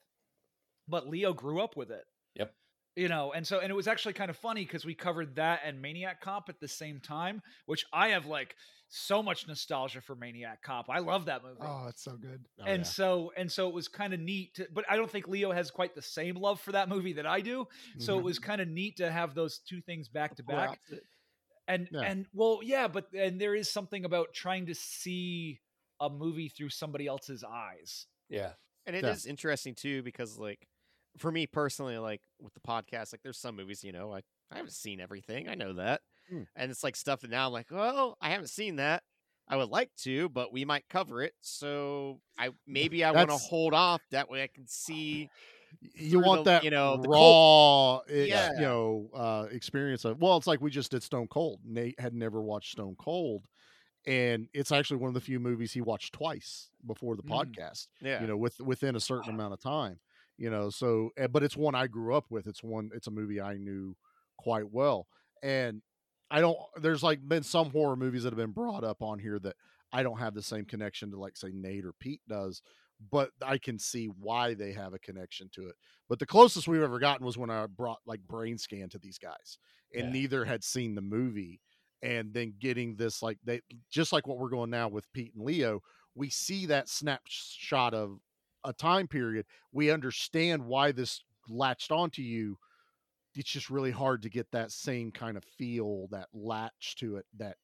[0.88, 2.54] but Leo grew up with it Yep.
[2.96, 5.60] You know and so and it was actually kind of funny because we covered that
[5.64, 8.54] and maniac cop at the same time which i have like
[8.88, 12.44] so much nostalgia for maniac cop i love that movie Oh, it's so good.
[12.60, 12.88] Oh, and yeah.
[12.88, 15.70] so and so it was kind of neat to, but i don't think leo has
[15.70, 17.66] quite the same love for that movie that i do
[17.98, 18.46] so it was mm-hmm.
[18.46, 20.78] kind of neat to have those two things back to back
[21.66, 22.00] and Yeah.
[22.02, 25.60] and well yeah but and there is something about trying to see
[26.00, 28.52] a movie through somebody else's eyes Yeah.
[28.86, 29.30] And it is Yeah.
[29.30, 30.68] interesting too because like
[31.18, 34.56] for me personally, like with the podcast, like there's some movies, you know, I, I
[34.56, 35.48] haven't seen everything.
[35.48, 36.00] I know that.
[36.28, 36.42] Hmm.
[36.56, 39.02] And it's like stuff that now I'm like, well, I haven't seen that.
[39.46, 41.34] I would like to, but we might cover it.
[41.42, 44.00] So I maybe I want to hold off.
[44.10, 45.28] That way I can see
[45.94, 48.50] you want the- that you know, the raw eh, Yeah.
[48.54, 52.14] you know uh experience of well it's like we just did stone cold nate had
[52.14, 53.44] never watched stone cold
[54.06, 57.30] and it's actually one of the few movies he watched twice before the Mm.
[57.30, 58.20] podcast yeah.
[58.20, 59.98] you know with within a certain amount of time
[60.36, 63.10] you know so eh, but it's one i grew up with it's one it's a
[63.10, 63.96] movie i knew
[64.36, 65.06] quite well
[65.42, 65.82] and
[66.30, 69.38] i don't there's like been some horror movies that have been brought up on here
[69.38, 69.56] that
[69.92, 72.62] i don't have the same connection to like say nate or pete does
[73.10, 75.74] but i can see why they have a connection to it
[76.08, 79.18] but the closest we've ever gotten was when i brought like brain scan to these
[79.18, 79.58] guys
[79.94, 80.12] and Yeah.
[80.12, 81.60] neither had seen the movie
[82.02, 85.44] and then getting this like they just like what we're going now with pete and
[85.44, 85.80] leo
[86.14, 88.18] we see that snapshot of
[88.64, 92.56] a time period we understand why this latched onto you
[93.34, 97.26] it's just really hard to get that same kind of feel that latch to it
[97.36, 97.56] that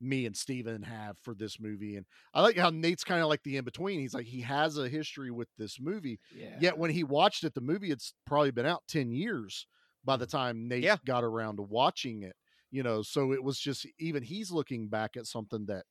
[0.00, 3.42] me and Steven have for this movie and I like how Nate's kind of like
[3.42, 6.90] the in between he's like he has a history with this movie yeah yet when
[6.90, 9.66] he watched it the movie it's probably been out 10 years
[10.04, 10.36] by the mm-hmm.
[10.36, 10.96] time Nate Yeah.
[11.06, 12.36] got around to watching it
[12.70, 15.84] you know so it was just even he's looking back at something that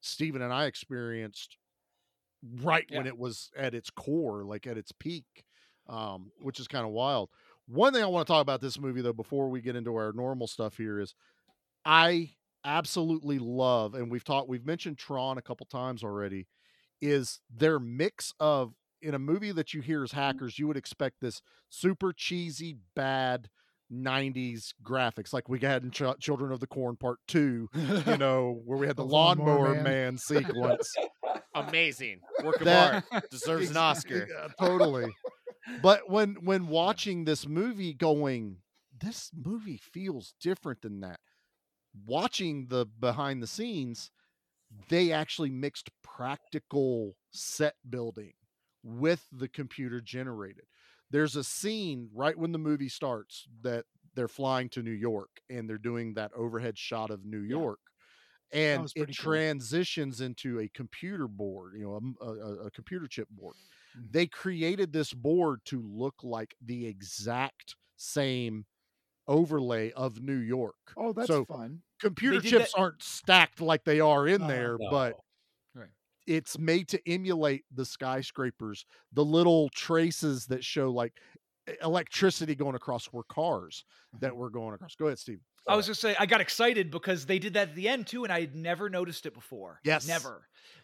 [0.00, 1.56] Steven and I experienced
[2.62, 5.24] right when it was at its core like at its peak
[5.88, 7.28] um which is kind of wild
[7.66, 10.12] one thing I want to talk about this movie though before we get into our
[10.12, 11.14] normal stuff here is
[11.84, 12.30] I
[12.64, 16.46] absolutely love and we've talked we've mentioned Tron a couple times already
[17.00, 21.16] is their mix of in a movie that you hear as hackers you would expect
[21.20, 23.48] this super cheesy bad
[23.92, 27.68] 90s graphics like we had in Ch- Children of the Corn part 2
[28.06, 29.84] you know where we had the, The lawnmower, Lawnmower man.
[29.84, 30.18] Man.
[30.18, 30.92] sequence
[31.54, 32.20] Amazing.
[32.44, 33.30] Work of That- art.
[33.30, 34.28] Deserves an Oscar.
[34.40, 35.12] uh, totally.
[35.82, 38.58] But when when watching this movie, going,
[39.00, 41.20] this movie feels different than that.
[42.06, 44.10] Watching the behind the scenes,
[44.88, 48.32] they actually mixed practical set building
[48.82, 50.64] with the computer generated.
[51.10, 53.84] There's a scene right when the movie starts that
[54.14, 57.78] they're flying to New York and they're doing that overhead shot of New York.
[58.52, 59.14] And it cool.
[59.14, 62.14] transitions into a computer board, you know,
[62.64, 63.54] a computer chip board.
[63.96, 64.10] Mhm.
[64.12, 68.64] They created this board to look like the exact same
[69.26, 70.76] overlay of New York.
[70.96, 71.82] Oh, that's So, fun.
[72.00, 74.50] Computer chips that- aren't stacked like they are in Uh-huh.
[74.50, 74.90] there, No.
[74.90, 75.20] but
[75.74, 75.90] Right.
[76.26, 81.20] it's made to emulate the skyscrapers, the little traces that show like
[81.82, 83.84] electricity going across were cars
[84.14, 84.38] that Mm-hmm.
[84.38, 84.94] were going across.
[84.96, 85.42] Go ahead, Steve.
[85.68, 88.24] I was just say I got excited because they did that at the end too,
[88.24, 89.80] and I had never noticed it before.
[89.84, 90.06] Yes.
[90.08, 90.42] never.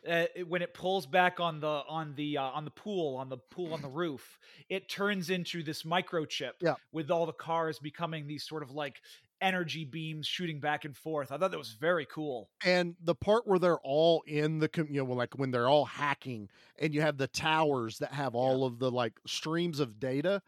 [0.09, 3.29] Uh, it- when it pulls back on the on the uh, on the pool on
[3.29, 6.53] the pool on the roof, it turns into this microchip.
[6.61, 6.75] Yeah.
[6.93, 9.01] with all the cars becoming these sort of like
[9.41, 11.31] energy beams shooting back and forth.
[11.33, 12.49] I thought that was very cool.
[12.65, 15.85] and the part where they're all in the com- you know like when they're all
[15.85, 20.41] hacking and you have the towers that have all of the like streams of data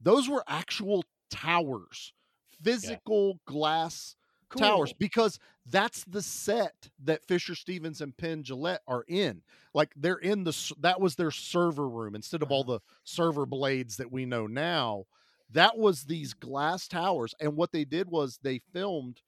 [0.00, 2.12] those were actual towers
[2.64, 4.16] physical glass
[4.56, 9.42] towers because that's the set that Fisher Stevens and Penn Jillette are in.
[9.72, 13.96] Like they're in the that was their server room instead of all the server blades
[13.96, 15.04] that we know now.
[15.50, 19.20] That was these glass towers, and what they did was they filmed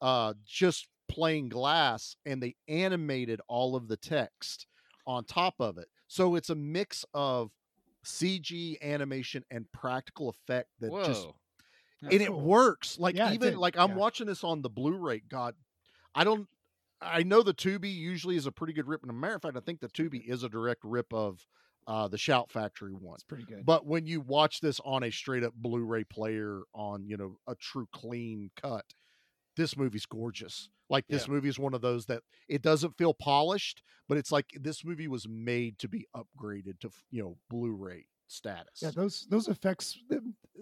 [0.00, 4.66] uh, just plain glass and they animated all of the text
[5.06, 5.88] on top of it.
[6.08, 7.50] So it's a mix of
[8.04, 11.04] CG animation and practical effect that Whoa.
[11.04, 11.26] just
[12.10, 12.40] and it cool.
[12.40, 12.98] works.
[12.98, 13.96] Like Yeah, even like I'm yeah.
[13.96, 15.22] watching this on the Blu-ray.
[15.28, 15.54] God,
[16.14, 16.48] I don't.
[17.00, 19.02] I know the Tubi usually is a pretty good rip.
[19.02, 21.44] And a matter of fact, I think the Tubi is a direct rip of
[21.86, 23.14] uh, the Shout Factory one.
[23.14, 23.66] It's pretty good.
[23.66, 27.54] But when you watch this on a straight up Blu-ray player on you know a
[27.56, 28.84] true clean cut,
[29.56, 30.68] this movie's gorgeous.
[30.88, 34.46] Like this movie is one of those that it doesn't feel polished, but it's like
[34.60, 38.80] this movie was made to be upgraded to you know Blu-ray status.
[38.82, 39.98] yeah, those those effects,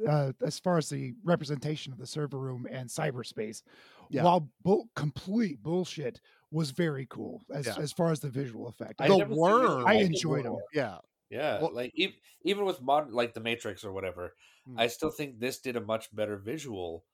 [0.08, 3.62] uh, as far as the representation of the server room and cyberspace,
[4.10, 4.24] Yeah.
[4.24, 7.76] while bull, complete bullshit, was very cool as Yeah.
[7.78, 9.00] as far as the visual effect.
[9.00, 10.56] I've The worm- it I enjoyed them.
[10.74, 10.98] yeah.
[11.30, 14.34] Yeah, Well- like even even with modern like the Matrix or whatever,
[14.68, 14.78] Mm.
[14.80, 17.04] I still think this did a much better visual.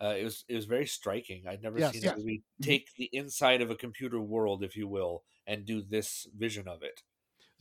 [0.00, 1.46] Uh, it was it was very striking.
[1.46, 1.94] I'd never Yes.
[1.94, 2.12] seen Yeah.
[2.14, 2.64] a movie Mhm.
[2.64, 6.82] take the inside of a computer world, if you will, and do this vision of
[6.82, 7.02] it.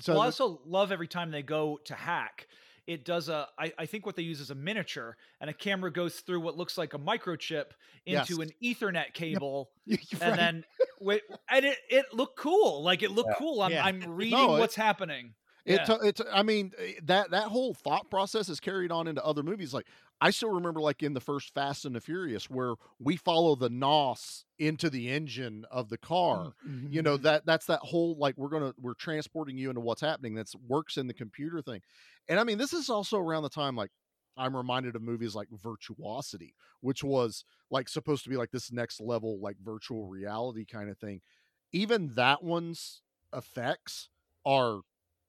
[0.01, 2.47] So well, I also love every time they go to hack.
[2.87, 3.47] It does a.
[3.59, 6.57] I, I think what they use is a miniature, and a camera goes through what
[6.57, 7.65] looks like a microchip
[8.07, 8.29] into Yes.
[8.31, 10.35] an Ethernet cable, you're and right.
[10.37, 10.65] then
[10.99, 12.83] wait, and it it looked cool.
[12.83, 13.35] Like it looked Yeah.
[13.37, 13.61] cool.
[13.61, 13.85] I'm Yeah.
[13.85, 15.35] I'm reading No, what's happening.
[15.63, 15.85] It, Yeah.
[15.85, 19.43] to- it's I mean eh, that that whole thought process is carried on into other
[19.43, 19.75] movies.
[19.75, 19.85] Like
[20.21, 23.69] I still remember, like in the first Fast and the Furious, where we follow the
[23.69, 26.53] nos into the engine of the car.
[26.63, 26.91] Mhm.
[26.91, 30.35] You know that that's that whole like we're gonna we're transporting you into what's happening.
[30.35, 31.81] That's works in the computer thing.
[32.27, 33.91] And I mean, this is also around the time like
[34.37, 39.01] I'm reminded of movies like Virtuosity, which was like supposed to be like this next
[39.01, 41.21] level like virtual reality kind of thing.
[41.71, 43.01] Even that one's
[43.33, 44.09] effects
[44.45, 44.81] are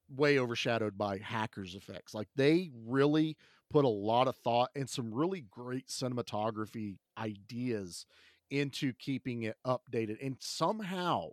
[0.09, 3.37] way overshadowed by hackers effects like they really
[3.73, 8.05] put a lot of thought and some really great cinematography ideas
[8.51, 11.27] into keeping it updated and somehow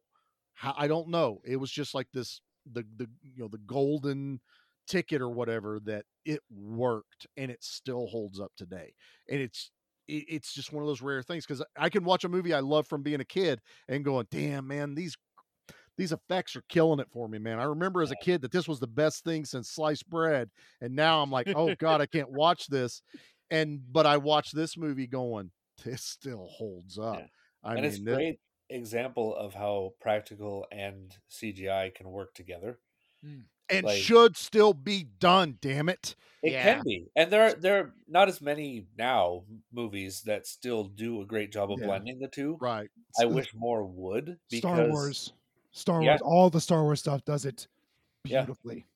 [0.78, 2.40] i don't know it was just like this
[2.72, 4.40] the the you know the golden
[4.88, 8.94] ticket or whatever that it worked and it still holds up today
[9.28, 9.70] and it's
[10.08, 12.86] it's just one of those rare things because i can watch a movie i love
[12.86, 15.16] from being a kid and going damn man these
[15.96, 17.58] these effects are killing it for me, man.
[17.58, 20.50] I remember as a kid that this was the best thing since sliced bread,
[20.80, 23.02] and now I'm like, oh god, I can't watch this.
[23.50, 25.50] And but I watched this movie going,
[25.84, 27.18] this still holds up.
[27.18, 27.26] Yeah.
[27.62, 32.78] I and mean, it's a great example of how practical and CGI can work together.
[33.24, 35.58] Mm, and like- should still be done.
[35.60, 36.16] Damn it!
[36.42, 36.62] It Yeah.
[36.62, 41.20] can be, and there are there are not as many now movies that still do
[41.20, 41.86] a great job of Yeah.
[41.86, 42.56] blending the two.
[42.60, 42.88] Right?
[43.20, 44.38] I uh wish more would.
[44.50, 45.32] Because, Star Wars,
[45.72, 46.12] Star Yeah.
[46.12, 47.68] Wars, all the Star Wars stuff does it
[48.24, 48.86] beautifully.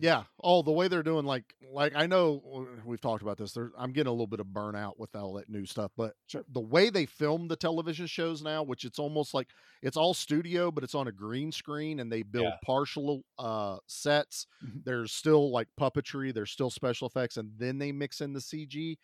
[0.00, 0.24] Yeah.
[0.42, 3.52] Oh, the way they're doing, like, like I know we've talked about this.
[3.52, 6.42] There, I'm getting a little bit of burnout with all that new stuff, but Sure.
[6.48, 9.50] the way they film the television shows now, which it's almost like
[9.82, 12.56] it's all studio, but it's on a green screen, and they build Yeah.
[12.64, 14.46] partial uh sets.
[14.64, 14.84] Mhm.
[14.84, 16.32] There's still like puppetry.
[16.34, 18.98] There's still special effects, and then they mix in the CG.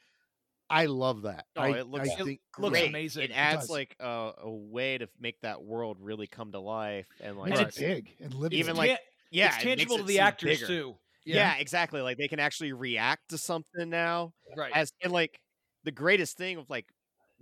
[0.71, 1.47] I love that.
[1.57, 2.89] Oh, I, it looks- I it think looks Great.
[2.91, 3.25] amazing.
[3.25, 3.71] It It adds does.
[3.71, 7.61] like a, a way to make that world really come to life and like Makes
[7.81, 7.89] Right.
[7.91, 8.59] it big and living.
[8.59, 8.99] Even It's like- tan-
[9.33, 10.67] yeah, it's it tangible to the actors bigger.
[10.67, 10.97] too.
[11.25, 11.57] Yeah.
[11.59, 12.01] exactly.
[12.01, 14.33] Like they can actually react to something now.
[14.57, 14.73] right.
[14.75, 15.41] As and like
[15.85, 16.87] the greatest thing of like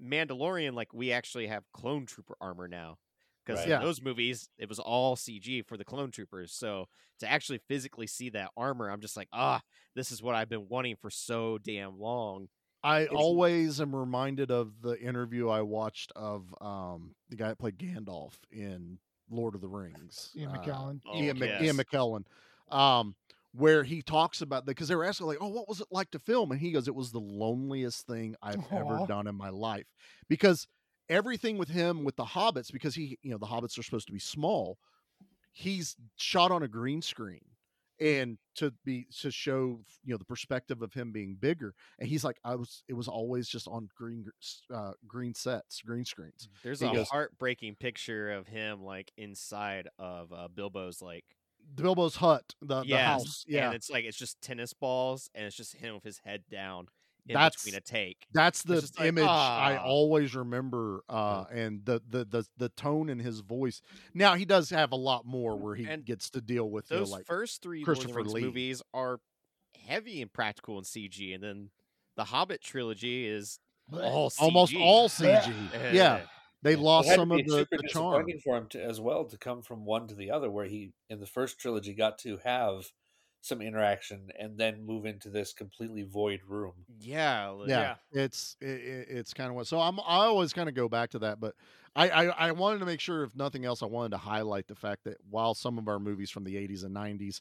[0.02, 2.98] Mandalorian, like we actually have clone trooper armor now.
[3.44, 3.66] Because Right.
[3.66, 3.80] in Yeah.
[3.80, 6.52] those movies, it was all CG for the clone troopers.
[6.52, 6.86] So
[7.20, 9.60] to actually physically see that armor, I'm just like, ah,
[9.94, 12.48] this is what I've been wanting for so damn long.
[12.82, 17.58] I It's- always am reminded of the interview I watched of um the guy that
[17.58, 18.98] played Gandalf in
[19.30, 20.30] Lord of the Rings.
[20.36, 21.00] Ian uh, McKellen.
[21.06, 21.62] Oh, Ian, yes.
[21.62, 22.24] Ian McKellen,
[22.70, 23.14] um,
[23.52, 26.10] where he talks about that because they were asking like, "Oh, what was it like
[26.12, 29.50] to film?" And he goes, "It was the loneliest thing I've ever done in my
[29.50, 29.86] life
[30.28, 30.66] because
[31.08, 34.12] everything with him with the hobbits because he, you know, the hobbits are supposed to
[34.12, 34.78] be small.
[35.52, 37.44] He's shot on a green screen."
[38.00, 42.22] And to be to show you know the perspective of him being bigger, and he's
[42.22, 42.84] like, I was.
[42.88, 44.26] It was always just on green
[44.72, 46.48] uh, green sets, green screens.
[46.62, 51.24] There's He a goes- heartbreaking picture of him like inside of uh, Bilbo's like
[51.74, 55.56] Bilbo's hut, the, the house, yeah, and it's like it's just tennis balls and it's
[55.56, 56.86] just him with his head down
[57.34, 58.26] That's- between a take.
[58.32, 62.68] That's the just like, image I "Ah." always remember, uh, and the, the the the
[62.70, 63.80] tone in his voice.
[64.14, 66.96] Now he does have a lot more where he And gets to deal with you
[66.96, 68.42] know, Those like first three Lord of the Christopher Lee.
[68.42, 69.20] movies are
[69.86, 71.70] heavy and practical and CG, and then
[72.16, 73.58] the Hobbit trilogy is
[73.92, 74.42] all CG.
[74.42, 75.54] almost all CG.
[75.94, 76.26] yeah, Eh.
[76.62, 78.26] they lost some of the, super the charm.
[78.44, 81.20] for him to, as well to come from one to the other, where he in
[81.20, 82.90] the first trilogy got to have
[83.40, 86.86] some interaction and then move into this completely void room.
[86.98, 89.66] Yeah, like- Yeah, it's it, it's kind of what.
[89.66, 91.54] So I'm I always kind of go back to that, but
[91.94, 94.74] I, I I wanted to make sure, if nothing else, I wanted to highlight the
[94.74, 97.40] fact that while some of our movies from the 80s and 90s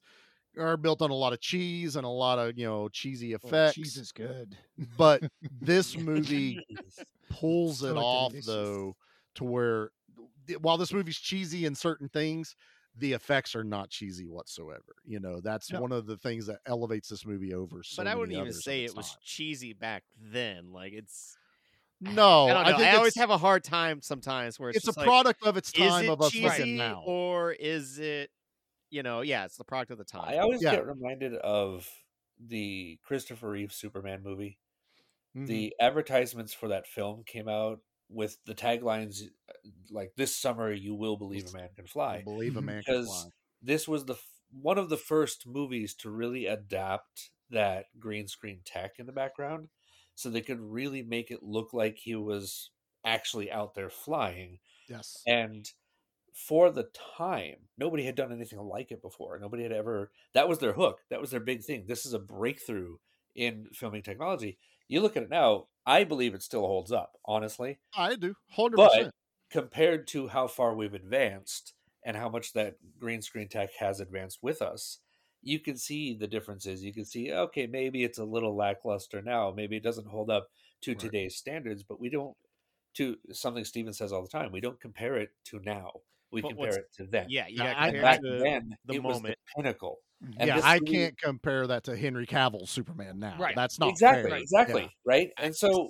[0.57, 3.37] are built on a lot of cheese and a lot of you know cheesy Oh,
[3.37, 3.65] effects.
[3.65, 4.57] cheese is good.
[4.77, 5.23] but
[5.61, 7.03] this movie Jeez.
[7.29, 8.95] pulls it So off though
[9.35, 9.91] to where
[10.61, 12.55] while this movie's cheesy in certain things
[12.99, 15.81] the effects are not cheesy whatsoever you know that's No.
[15.81, 18.83] one of the things that elevates this movie over so but I wouldn't even say
[18.83, 19.19] its it was time.
[19.23, 20.71] cheesy back then.
[20.71, 21.37] Like it's
[21.99, 22.81] no I don't.
[22.81, 25.69] I, always have a hard time sometimes where it's, it's a like, product of its
[25.73, 28.29] is time it of us cheesy now or is it
[28.91, 30.71] you know yeah it's the product of the time I always Yeah.
[30.75, 31.89] get reminded of
[32.39, 34.59] the Christopher Reeve Superman movie.
[35.35, 35.47] Mhm.
[35.47, 39.21] The advertisements for that film came out with the taglines
[39.89, 43.07] like "This summer you will believe a man can fly." believe a man can because
[43.07, 44.15] fly this was the
[44.51, 49.69] one of the first movies to really adapt that green screen tech in the background
[50.15, 52.71] so they could really make it look like he was
[53.05, 55.71] actually out there flying yes and
[56.33, 60.59] for the time nobody had done anything like it before nobody had ever that was
[60.59, 62.97] their hook that was their big thing this is a breakthrough
[63.35, 64.57] in filming technology
[64.87, 67.79] you look at it now i believe it still holds up honestly.
[67.95, 69.11] I do 100% but
[69.51, 71.73] compared to how far we've advanced
[72.05, 74.99] and how much that green screen tech has advanced with us
[75.43, 76.83] you can see the differences.
[76.83, 80.47] You can see okay maybe it's a little lackluster now maybe it doesn't hold up
[80.81, 80.99] to Right.
[80.99, 82.35] today's standards but we don't
[82.95, 85.91] to something steven says all the time we don't compare it to now
[86.31, 87.27] we But compare it to then.
[87.29, 89.35] Yeah Yeah, got I- to and compare back to then the it was moment.
[89.37, 89.99] the pinnacle.
[90.39, 93.35] And yeah i movie- can't compare that to henry cavill's superman now.
[93.39, 93.55] Right.
[93.55, 94.39] that's not exactly fair.
[94.39, 94.87] exactly Yeah.
[95.05, 95.29] right?
[95.37, 95.89] And so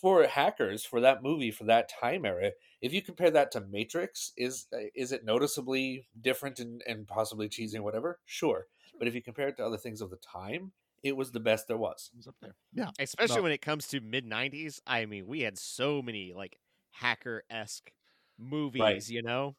[0.00, 2.50] for hackers for that movie for that time era
[2.82, 7.48] if you compare that to matrix is uh, is it noticeably different and, and possibly
[7.48, 8.18] cheesy and whatever?
[8.26, 8.66] Sure.
[8.98, 10.72] But if you compare it to other things of the time
[11.02, 12.10] it was the best there was.
[12.16, 12.54] It's up there.
[12.72, 12.88] Yeah.
[12.98, 13.42] Especially No.
[13.42, 16.58] when it comes to mid 90s i mean we had so many like
[16.92, 17.92] hacker-esque
[18.38, 19.54] movies you know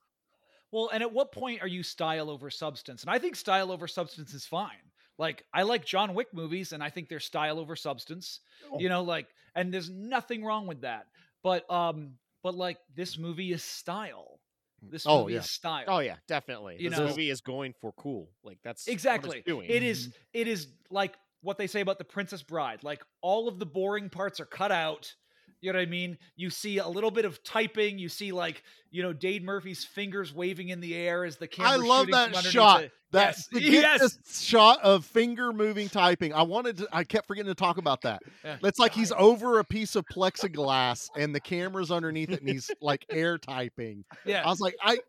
[0.72, 3.02] Well, and at what point are you style over substance?
[3.04, 4.72] And I think style over substance is fine.
[5.18, 8.42] Like I like John Wick movies, and I think they're style over substance.
[8.72, 8.80] Oh.
[8.80, 11.08] You know, like, and there's nothing wrong with that.
[11.44, 14.40] But um, but like this movie is style.
[14.82, 15.40] This Oh, movie yeah.
[15.40, 15.86] is style.
[15.88, 19.04] oh yeah definitely You this know- movie is going for cool like that's what it's
[19.04, 19.42] exactly.
[19.46, 20.14] doing It is.
[20.34, 22.84] It is like what they say about the Princess Bride.
[22.84, 25.16] Like all of the boring parts are cut out.
[25.62, 26.18] You know what I mean?
[26.36, 27.98] You see a little bit of typing.
[27.98, 31.72] You see like you know Dade Murphy's fingers waving in the air as the camera.
[31.72, 32.84] I love that shot.
[32.84, 32.92] it.
[33.12, 34.00] That yes, yes.
[34.18, 36.34] this shot of finger moving typing.
[36.34, 36.88] I wanted to.
[36.92, 38.22] I kept forgetting to talk about that.
[38.44, 38.58] Yeah.
[38.64, 42.70] It's like he's over a piece of plexiglass and the camera's underneath it, and he's
[42.80, 44.04] like air typing.
[44.26, 44.44] yeah.
[44.46, 45.00] I was like, I.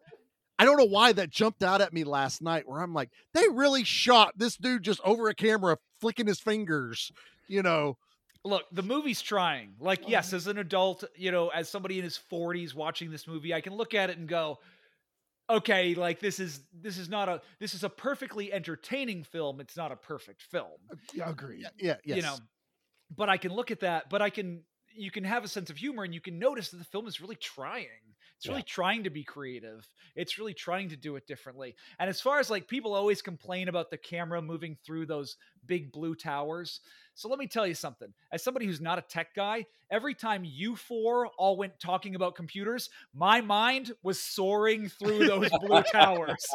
[0.58, 2.66] I don't know why that jumped out at me last night.
[2.66, 7.12] Where I'm like, they really shot this dude just over a camera, flicking his fingers.
[7.46, 7.98] You know,
[8.46, 9.74] Look, the movie's trying.
[9.80, 10.08] Like, Uh-huh.
[10.10, 13.60] yes, as an adult, you know, as somebody in his 40s watching this movie, I
[13.60, 14.58] can look at it and go,
[15.50, 19.60] okay, like this is this is not a this is a perfectly entertaining film.
[19.60, 20.78] It's not a perfect film.
[21.14, 21.60] Yeah, agree.
[21.60, 22.16] yeah, yeah, yes.
[22.16, 22.36] You know.
[23.16, 24.62] But I can look at that, but I can
[24.94, 27.20] you can have a sense of humor and you can notice that the film is
[27.20, 27.86] really trying.
[28.38, 29.88] It's really trying to be creative.
[30.14, 31.74] It's really trying to do it differently.
[31.98, 35.92] And as far as like people always complain about the camera moving through those big
[35.92, 36.80] blue towers.
[37.14, 38.12] So let me tell you something.
[38.30, 42.34] As somebody who's not a tech guy, every time you four all went talking about
[42.34, 46.44] computers, my mind was soaring through those blue towers.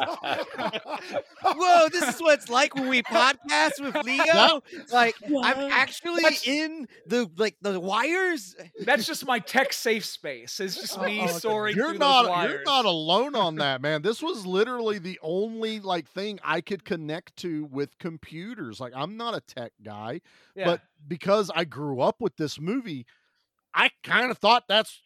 [1.42, 6.46] whoa this is what it's like when we podcast with leo like i'm actually That's-
[6.46, 10.60] in the like the wires That's just my tech safe space.
[10.60, 11.32] It's just me Oh, okay.
[11.32, 12.52] soaring you're through not those wires.
[12.52, 16.84] you're not alone on that man this was literally the only like thing i could
[16.84, 20.20] connect to with computers like i'm not a tech guy
[20.54, 20.64] Yeah.
[20.66, 23.06] but because i grew up with this movie
[23.74, 25.00] i kind of thought that's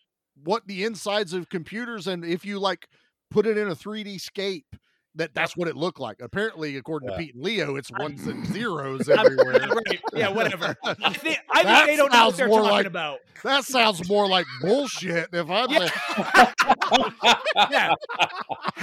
[0.44, 2.88] what the insides of computers and if you like
[3.30, 4.76] put it in a 3d scape
[5.16, 7.16] that that's what it looked like apparently according Yeah.
[7.16, 10.00] to pete and leo it's ones and zeros everywhere right.
[10.14, 10.74] Yeah, whatever.
[10.85, 13.18] I think, I think they don't know what sounds they're talking like- about.
[13.44, 15.70] that sounds more like bullshit if i'm
[17.70, 17.94] Yeah.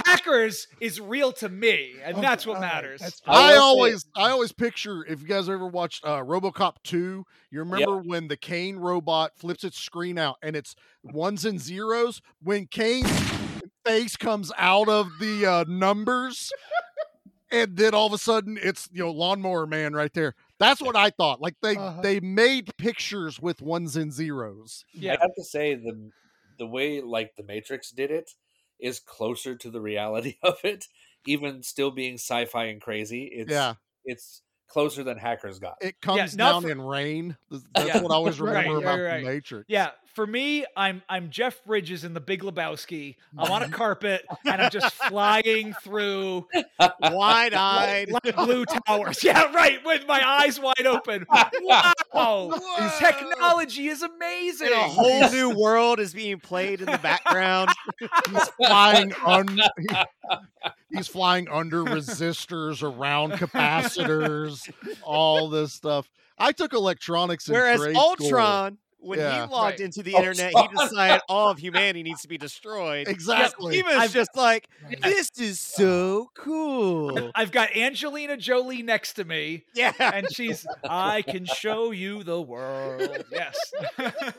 [0.06, 3.00] Hackers is real to me, and Okay, that's what all right, matters.
[3.00, 6.22] that's I I will say- always, I always picture if you guys ever watched uh,
[6.22, 11.44] RoboCop two, you remember when the Kane robot flips its screen out and it's ones
[11.44, 12.20] and zeros.
[12.42, 13.10] When Kane's
[13.84, 16.52] face comes out of the uh, numbers,
[17.50, 20.34] and then all of a sudden it's you know Lawnmower Man right there.
[20.58, 21.40] That's what I thought.
[21.40, 22.00] Like they Uh-huh.
[22.00, 24.84] they made pictures with ones and zeros.
[24.92, 25.12] yeah.
[25.14, 26.10] I have to say the
[26.58, 28.30] the way like the Matrix did it
[28.80, 30.86] is closer to the reality of it,
[31.26, 33.24] even still being sci-fi and crazy.
[33.32, 33.74] It's Yeah.
[34.04, 35.76] it's closer than hackers got.
[35.80, 37.36] It comes not down for- in rain.
[37.50, 38.00] That's Yeah.
[38.02, 39.24] what I always Right, remember right, about right.
[39.24, 39.64] the Matrix.
[39.68, 43.16] Yeah, for me, I'm I'm Jeff Bridges in The Big Lebowski.
[43.36, 46.46] I'm on a carpet and I'm just flying through
[47.00, 48.10] Wide-eyed.
[48.24, 49.22] light blue towers.
[49.24, 51.26] Yeah, right, with my eyes wide open.
[51.62, 52.58] Wow,
[52.98, 54.66] technology is amazing.
[54.68, 57.70] And a whole new world is being played in the background.
[57.98, 59.60] He's flying un-
[60.90, 64.70] He's flying under resistors, around capacitors,
[65.02, 66.08] all this stuff.
[66.38, 68.16] I took electronics in Whereas trade school.
[69.04, 69.46] Ultron, when Yeah.
[69.46, 69.80] he logged Right.
[69.80, 73.08] into the internet, he decided all of humanity needs to be destroyed.
[73.08, 73.76] Exactly.
[73.76, 75.00] He was I've- just like, Right.
[75.02, 77.30] this is so cool.
[77.34, 79.92] I've got Angelina Jolie next to me, Yeah.
[79.98, 83.24] and she's, I can show you the world.
[83.30, 83.56] Yes.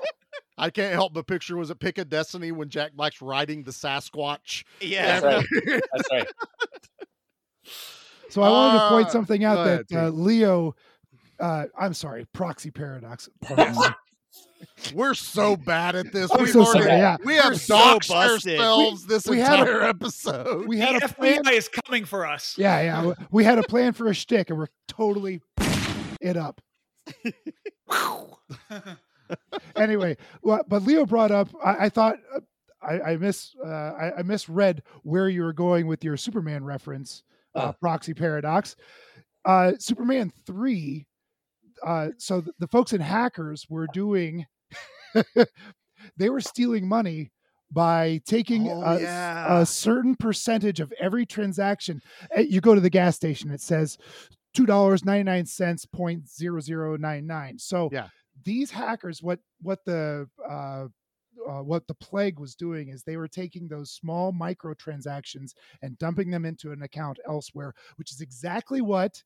[0.58, 3.72] I can't help but picture was it Pick of Destiny when Jack Black's riding the
[3.72, 4.64] Sasquatch?
[4.80, 5.20] Yeah.
[5.20, 5.82] That's right.
[5.94, 6.28] That's right.
[8.30, 10.76] So I wanted to point Uh, something out go ahead, that uh, Leo,
[11.40, 13.30] uh, I'm sorry, Proxy Paradox.
[13.42, 13.86] pardon me.
[14.94, 16.32] We're so bad at this.
[16.38, 16.98] We've so already- sorry.
[17.00, 18.60] Yeah, We have so doxed busted.
[18.60, 20.68] ourselves this we had a- entire episode.
[20.68, 21.44] we The had a plan.
[21.44, 22.56] FBI is coming for us.
[22.58, 25.42] Yeah, yeah, w- we had a plan for a shtick, and we're totally
[26.22, 26.62] it up.
[29.76, 31.50] anyway, well, but Leo brought up.
[31.64, 32.40] I, I thought uh,
[32.82, 37.24] I, I miss uh, I, I misread where you were going with your Superman reference,
[37.56, 37.76] uh, Oh.
[37.80, 38.76] proxy paradox.
[39.44, 41.06] Uh, Superman three.
[41.86, 44.46] Uh, so the, the folks in hackers were doing.
[46.18, 47.32] they were stealing money
[47.72, 49.60] by taking Oh, a, yeah.
[49.62, 52.02] a certain percentage of every transaction.
[52.38, 53.98] Uh, You go to the gas station, it says
[54.54, 57.58] two dollars ninety nine cents point zero zero nine nine.
[57.58, 58.08] So Yeah.
[58.44, 60.88] these hackers, what what the uh,
[61.50, 65.52] uh, what the plague was doing is they were taking those small microtransactions
[65.82, 69.22] and dumping them into an account elsewhere, which is exactly what,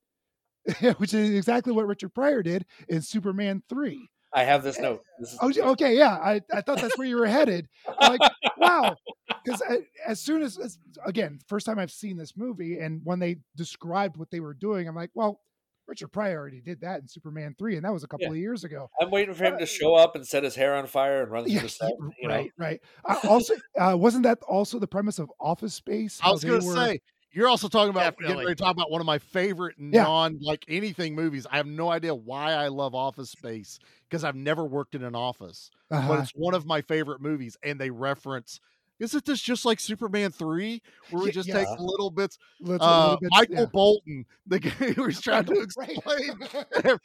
[0.98, 4.08] which is exactly what Richard Pryor did in Superman three.
[4.32, 5.02] I have this note.
[5.18, 7.66] This is, Oh, okay, yeah, I, I thought that's where you were headed.
[8.00, 8.20] Like,
[8.58, 8.94] wow,
[9.44, 9.60] because
[10.06, 14.16] as soon as, as again, first time I've seen this movie, and when they described
[14.16, 15.40] what they were doing, I'm like, well,
[15.88, 18.30] Richard Pryor already did that in Superman three, and that was a couple Yeah.
[18.30, 18.88] of years ago.
[19.00, 21.42] I'm waiting for him to show up and set his hair on fire and run
[21.44, 21.90] through Yeah, the set.
[22.22, 22.34] You know?
[22.36, 22.80] right, right.
[23.04, 26.20] Uh, also, uh, wasn't that also the premise of Office Space?
[26.22, 27.00] I was going to were- say,
[27.32, 30.02] you're also talking about getting ready to talk about one of my favorite Yeah.
[30.04, 31.46] non like anything movies.
[31.50, 33.78] I have no idea why I love Office Space
[34.08, 36.14] because I've never worked in an office, but Uh-huh.
[36.22, 37.56] it's one of my favorite movies.
[37.62, 38.60] And they reference,
[38.98, 41.68] isn't this just like Superman three, where we Ye- just yes.
[41.68, 42.38] take little bits?
[42.60, 43.66] Let's- Uh, little bit- Michael yeah.
[43.72, 45.98] Bolton, the guy who was trying to explain.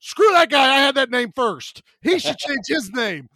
[0.00, 0.64] Screw that guy!
[0.74, 1.82] I had that name first.
[2.00, 3.28] He should change his name.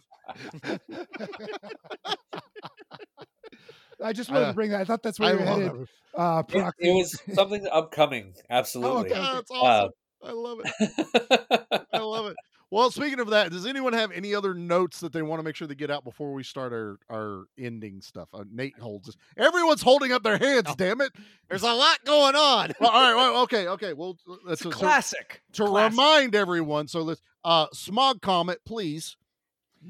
[4.03, 4.81] I just wanted Uh, to bring that.
[4.81, 5.81] I thought that's where I you were headed.
[5.81, 5.89] it.
[6.15, 8.33] Uh, It, it was something upcoming.
[8.49, 9.11] Absolutely.
[9.11, 9.19] okay.
[9.19, 9.91] Oh, it's Uh, awesome.
[10.23, 11.85] I love it.
[11.93, 12.35] I love it.
[12.69, 15.55] Well, speaking of that, does anyone have any other notes that they want to make
[15.55, 18.27] sure they get out before we start our our ending stuff?
[18.33, 19.05] Uh, Nate holds.
[19.05, 19.15] This.
[19.37, 20.75] Everyone's holding up their hands.
[20.75, 21.13] Damn it!
[21.49, 22.73] There's a lot going on.
[22.81, 23.15] Well, all right.
[23.15, 23.67] Well, okay.
[23.69, 23.93] Okay.
[23.93, 25.41] Well, let's It's a so- classic.
[25.53, 25.91] to Classic.
[25.97, 26.89] remind everyone.
[26.89, 29.15] So let's uh smog comet, please.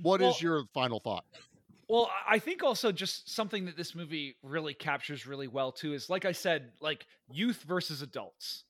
[0.03, 1.26] What is Well- your final thought?
[1.89, 6.09] Well, I think also just something that this movie really captures really well too is
[6.09, 8.63] like I said, like youth versus adults.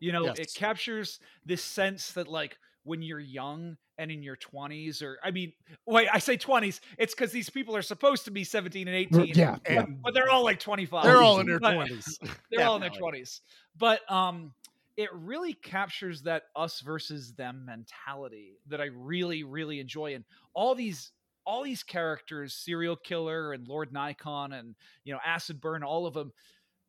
[0.00, 5.02] You know, it captures this sense that like when you're young and in your 20s
[5.02, 5.52] or I mean,
[5.86, 9.26] wait, I say 20s, it's cuz these people are supposed to be 17 and 18.
[9.34, 9.84] yeah, but- yeah.
[10.04, 11.02] But they're all like 25.
[11.04, 12.18] They're all in their twenties.
[12.50, 13.40] they're all in their 20s
[13.76, 14.52] but um
[14.96, 20.74] it really captures that us versus them mentality that i really really enjoy and all
[20.74, 21.12] these
[21.48, 24.74] all these characters cereal killer and lord nikon and
[25.04, 26.30] you know acid burn all of them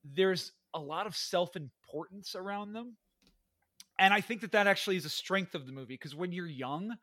[0.04, 2.96] there's a lot of self-importance around them.
[3.98, 6.46] And i think that that actually is a strength of the movie because when you're
[6.46, 6.96] young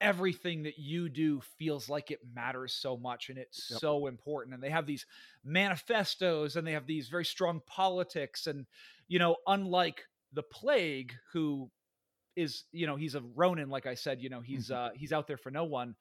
[0.00, 3.80] everything that you do feels like it matters so much and it's Yep.
[3.80, 4.54] so important.
[4.54, 5.04] And they have these
[5.44, 8.66] manifestos and they have these very strong politics and
[9.08, 11.70] you know unlike the plague who
[12.36, 15.26] is you know he's a ronin like i said you know he's uh he's out
[15.26, 15.94] there for no one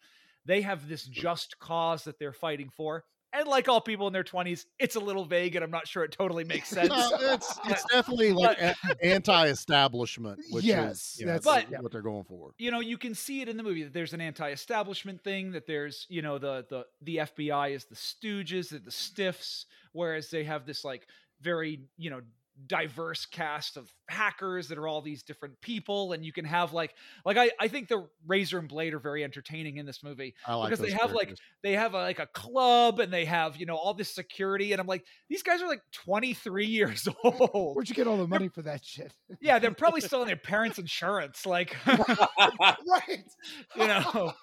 [0.45, 4.23] they have this just cause that they're fighting for and like all people in their
[4.23, 7.59] 20s it's a little vague and i'm not sure it totally makes sense No, it's
[7.65, 8.57] it's definitely like
[9.03, 12.51] anti-establishment, which Yes, is that's- But- what they're going for.
[12.57, 15.67] you know you can see it in the movie that there's an anti-establishment thing that
[15.67, 20.65] there's you know the the the fbi is the stooges the stiffs whereas they have
[20.65, 21.07] this like
[21.41, 22.21] very you know
[22.67, 26.93] diverse cast of hackers that are all these different people and you can have like
[27.25, 30.55] like i i think the razor and blade are very entertaining in this movie I
[30.55, 33.57] like because they those have like they have a, like a club and they have
[33.57, 37.75] you know all this security and i'm like these guys are like 23 years old
[37.75, 39.13] Where'd you get all the money for that shit?
[39.41, 43.23] yeah they're probably still on their parents insurance like right.
[43.75, 44.33] you know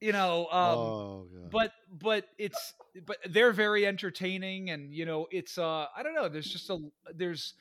[0.00, 2.74] you know um oh, but but it's
[3.06, 6.78] but they're very entertaining and you know it's uh i don't know there's just a
[7.14, 7.54] there's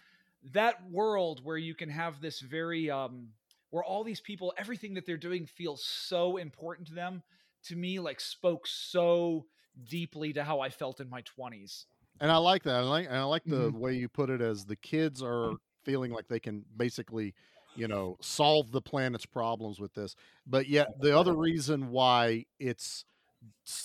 [0.54, 3.28] that world where you can have this very um
[3.72, 7.22] where all these people everything that they're doing feels so important to them
[7.64, 9.46] to me like spoke so
[9.90, 11.86] deeply to how i felt in my 20s
[12.20, 12.76] and I like that.
[12.76, 13.76] I like and I like the Mm-hmm.
[13.76, 17.34] way you put it as the kids are feeling like they can basically,
[17.80, 20.16] you know, solve the planet's problems with this.
[20.46, 23.06] But yet the other reason why it's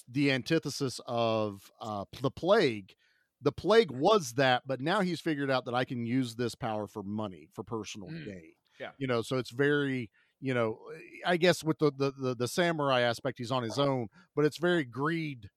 [0.09, 2.95] the antithesis of uh, the plague,
[3.41, 6.87] the plague was that, but now he's figured out that I can use this power
[6.87, 8.53] for money, for personal Mm, gain.
[8.81, 8.91] yeah.
[8.99, 10.79] You know, so it's very, you know,
[11.25, 14.59] I guess with the the the, the samurai aspect, he's on his own, but it's
[14.59, 15.51] very greed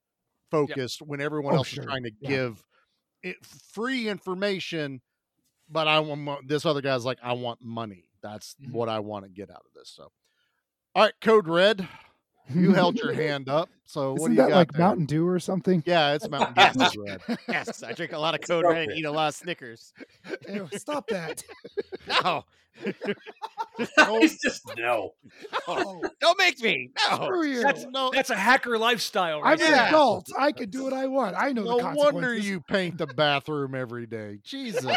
[0.51, 1.83] focused when everyone Oh, else sure.
[1.83, 2.29] is trying to Yeah.
[2.29, 2.63] give
[3.23, 5.01] it free information
[5.69, 8.71] but i want this other guy's like i want money that's Mhm.
[8.73, 10.11] what i want to get out of this so
[10.95, 11.87] all right code red
[12.53, 14.81] you held your hand up so what Isn't do you that got like there?
[14.81, 15.83] Mountain Dew or something?
[15.85, 19.05] yeah it's mountain dew red Yes, I drink a lot of Code Red and eat
[19.05, 19.93] a lot of Snickers.
[20.49, 21.43] Ew, stop that.
[22.07, 22.43] No,
[23.79, 25.11] It's just no.
[25.67, 26.91] Oh, don't make me.
[27.09, 27.41] No.
[27.43, 27.61] you.
[27.61, 30.29] that's no that's a hacker lifestyle right I'm an adult.
[30.37, 31.35] I can do what I want.
[31.37, 34.95] I know no the wonder you paint the bathroom every day jesus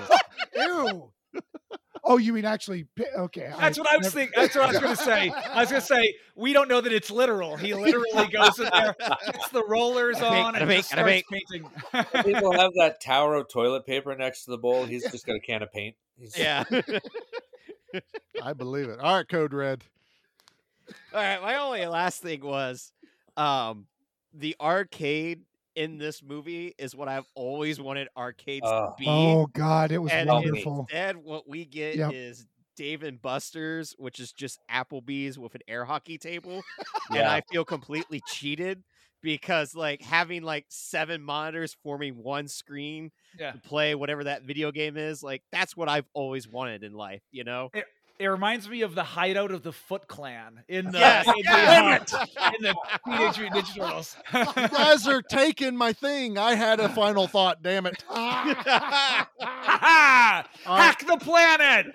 [0.56, 1.10] Ew.
[2.02, 2.86] Oh, you mean actually?
[3.16, 3.52] Okay.
[3.58, 4.32] That's what I was never- thinking.
[4.40, 5.30] That's what I was going to say.
[5.30, 7.56] I was going to say we don't know that it's literal.
[7.56, 11.70] He literally goes in there, gets the rollers Gotta on, gotta and just starts painting.
[12.24, 14.84] People have that tower of toilet paper next to the bowl.
[14.86, 15.94] He's just got a can of paint.
[16.18, 16.64] He's, Yeah.
[18.42, 19.82] i believe it all right code red
[21.12, 22.92] All right, my only last thing was
[23.36, 23.86] um
[24.32, 25.42] the arcade
[25.80, 28.86] in this movie is what I've always wanted arcades Oh.
[28.88, 29.06] to be.
[29.08, 30.80] Oh God, it was and wonderful.
[30.80, 32.12] instead what we get Yep.
[32.12, 36.62] is Dave and Buster's, which is just Applebee's with an air hockey table.
[37.10, 38.82] And I feel completely cheated
[39.22, 43.52] because like having like seven monitors forming one screen Yeah.
[43.52, 47.22] to play whatever that video game is, like that's what I've always wanted in life,
[47.30, 47.70] you know?
[47.74, 47.84] It
[48.28, 52.16] reminds me of the hideout of the Foot Clan in the, Yes, in, damn the
[52.16, 52.74] uh, in the
[53.06, 54.16] Teenage Mutant Ninja Turtles.
[54.56, 60.46] you guys are taking my thing i had a final thought damn it Ha ha!
[60.66, 60.82] All right.
[60.84, 61.86] Hack the planet!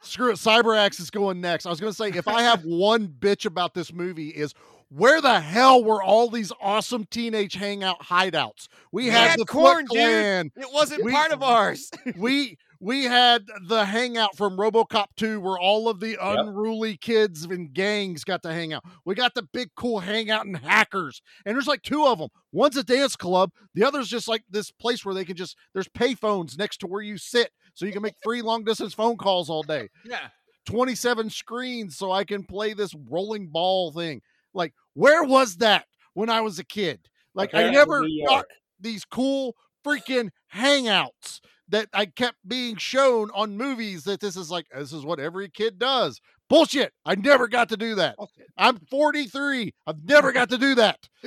[0.00, 0.36] Screw it.
[0.36, 1.66] CyberAxe is going next.
[1.66, 4.54] I was going to say, if I have one bitch about this movie, is
[4.88, 8.68] where the hell were all these awesome teenage hangout hideouts?
[8.92, 10.04] We We had had the corn, Foot dude.
[10.04, 10.52] Clan.
[10.56, 11.90] It wasn't We- part of ours.
[12.16, 17.72] we we had the hangout from RoboCop 2 where all of the unruly kids and
[17.72, 18.84] gangs got to hang out.
[19.04, 21.22] We got the big cool hangout and hackers.
[21.44, 22.28] And there's like two of them.
[22.52, 25.88] One's a dance club, the other's just like this place where they can just there's
[25.88, 29.50] payphones next to where you sit so you can make free long distance phone calls
[29.50, 29.88] all day.
[30.04, 30.28] yeah.
[30.66, 34.20] 27 screens so I can play this rolling ball thing.
[34.52, 37.08] Like, where was that when I was a kid?
[37.34, 38.46] Like, I never got
[38.80, 39.54] these cool
[39.86, 45.04] freaking hangouts that I kept being shown on movies that this is like, this is
[45.04, 46.20] what every kid does.
[46.48, 46.92] Bullshit.
[47.04, 48.16] I never got to do that.
[48.56, 49.74] I'm 43.
[49.86, 50.98] I've never got to do that.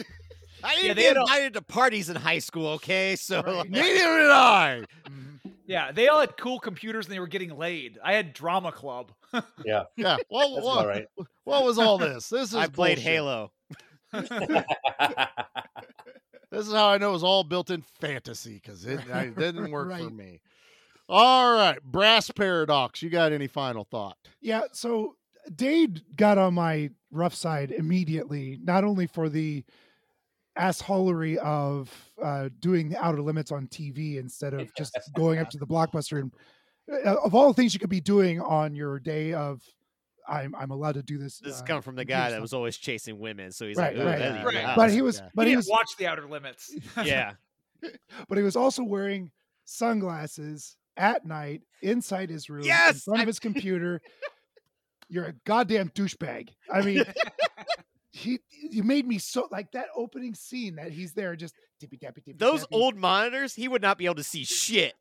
[0.64, 3.16] I didn't Yeah, they get had a- invited to parties in high school, okay?
[3.16, 3.70] So Right.
[3.70, 3.84] Neither
[4.20, 4.84] did I.
[5.08, 5.50] Mm-hmm.
[5.68, 8.00] Yeah, they all had cool computers and they were getting laid.
[8.04, 9.12] I had drama club.
[9.66, 10.18] Yeah, Yeah.
[10.32, 11.06] Well, that's what, all right.
[11.44, 12.30] what was all this?
[12.30, 13.04] This is I played bullshit.
[13.04, 13.52] Halo.
[16.52, 19.72] This is how I know it was all built in fantasy because it, it didn't
[19.72, 20.42] work for me.
[21.08, 23.02] All right, brass paradox.
[23.02, 24.18] You got any final thought?
[24.42, 25.16] Yeah, so
[25.56, 29.64] Dade got on my rough side immediately, not only for the
[30.58, 31.92] assholery of
[32.22, 36.20] uh, doing the outer limits on TV instead of just going up to the blockbuster
[36.20, 36.32] and
[37.06, 39.62] uh, of all the things you could be doing on your day of
[40.30, 41.40] I'm I'm allowed to do this.
[41.40, 43.78] This is uh, coming from the guy that stuff." was always chasing women, so he's
[43.78, 44.76] Right, like, "Ooh, right, that'd right.
[44.76, 45.30] But he was, Yeah.
[45.34, 46.74] but he he was, watch the Outer Limits.
[47.04, 47.34] yeah,
[48.28, 49.32] but he was also wearing
[49.66, 54.02] sunglasses at night inside his room in front of his computer.
[55.08, 56.50] You're a goddamn douchebag.
[56.72, 57.04] I mean,
[58.12, 62.22] he you made me so like that opening scene that he's there just tippy tappy
[62.22, 62.38] tippy.
[62.38, 62.76] Those tappy.
[62.76, 64.96] old monitors, he would not be able to see shit.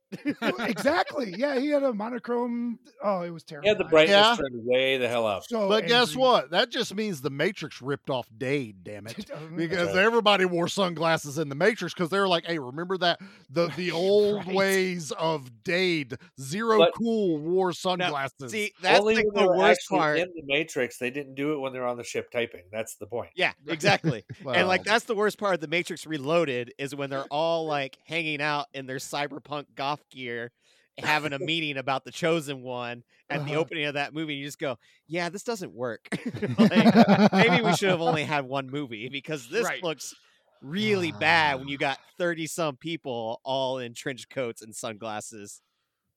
[0.60, 1.34] exactly.
[1.36, 2.78] Yeah, he had a monochrome.
[3.02, 3.68] Oh, it was terrible.
[3.68, 4.36] Yeah, the brightness Yeah.
[4.36, 5.42] turned way the hell up.
[5.46, 6.50] So But guess what?
[6.50, 9.30] That just means the Matrix ripped off Dade, damn it.
[9.38, 9.96] Oh, because right.
[10.04, 13.90] everybody wore sunglasses in the Matrix because they were like, "Hey, remember that the the
[13.92, 14.54] old Right.
[14.54, 16.14] ways of Dade?
[16.40, 20.18] Zero But- cool wore sunglasses." See, that's Only like when they the were worst part.
[20.18, 20.98] in the Matrix.
[20.98, 22.62] They didn't do it when they were on the ship typing.
[22.72, 23.30] That's the point.
[23.34, 24.24] Yeah, exactly.
[24.52, 27.98] and like that's the worst part of the Matrix Reloaded is when they're all like
[28.04, 30.50] hanging out in their cyberpunk goth gear,
[30.98, 33.56] having a meeting about the chosen one at the Uh-huh.
[33.56, 34.34] opening of that movie.
[34.34, 36.08] You just go, "Yeah, this doesn't work.
[36.58, 36.90] like,
[37.36, 39.82] maybe we should have only had one movie because this Right.
[39.82, 40.14] looks
[40.60, 45.60] really bad when you got thirty some people all in trench coats and sunglasses."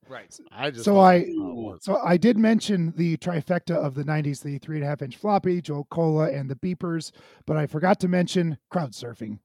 [0.10, 0.38] Right.
[0.52, 1.84] I just So I- did.
[1.84, 5.16] So I did mention the trifecta of the '90s: the three and a half inch
[5.16, 7.12] floppy, Jolt Cola, and the beepers.
[7.46, 9.40] But I forgot to mention crowd surfing.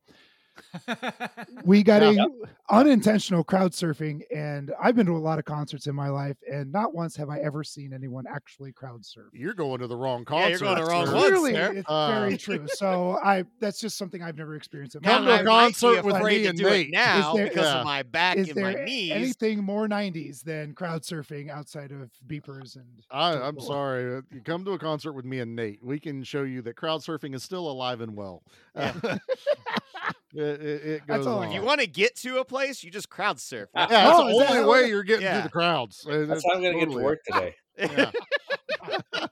[1.65, 2.25] We got Yeah.
[2.71, 6.37] a unintentional crowd surfing, and I've been to a lot of concerts in my life,
[6.51, 9.27] and not once have I ever seen anyone actually crowd surf.
[9.33, 10.51] You're going to the wrong Yeah, concert.
[10.51, 11.13] you're going to the wrong sir.
[11.15, 11.23] one.
[11.23, 11.73] Clearly, sir.
[11.75, 12.67] it's Uh, very true.
[12.69, 14.97] So I that's just something I've never experienced.
[14.97, 15.45] In my Come to I a life.
[15.47, 16.87] might be concert with afraid me and do Nate.
[16.89, 17.79] it now there- because Yeah.
[17.81, 19.13] of my back Is and there my knees.
[19.13, 22.85] anything more '90s than crowd surfing outside of beepers and?
[23.11, 24.17] I, i'm sorry.
[24.19, 25.83] uh, You come to a concert with me and Nate.
[25.83, 28.43] We can show you that crowd surfing is still alive and well.
[28.75, 28.93] Uh,
[30.35, 31.49] it, it, it goes on.
[31.49, 33.69] If you want to get to a place, you just crowd surf.
[33.75, 35.39] Yeah, yeah, that's Oh, the only how way it- you're getting Yeah.
[35.39, 36.05] to the crowds.
[36.09, 37.55] That's it- how I'm going to get to work today.
[37.79, 38.11] Yeah.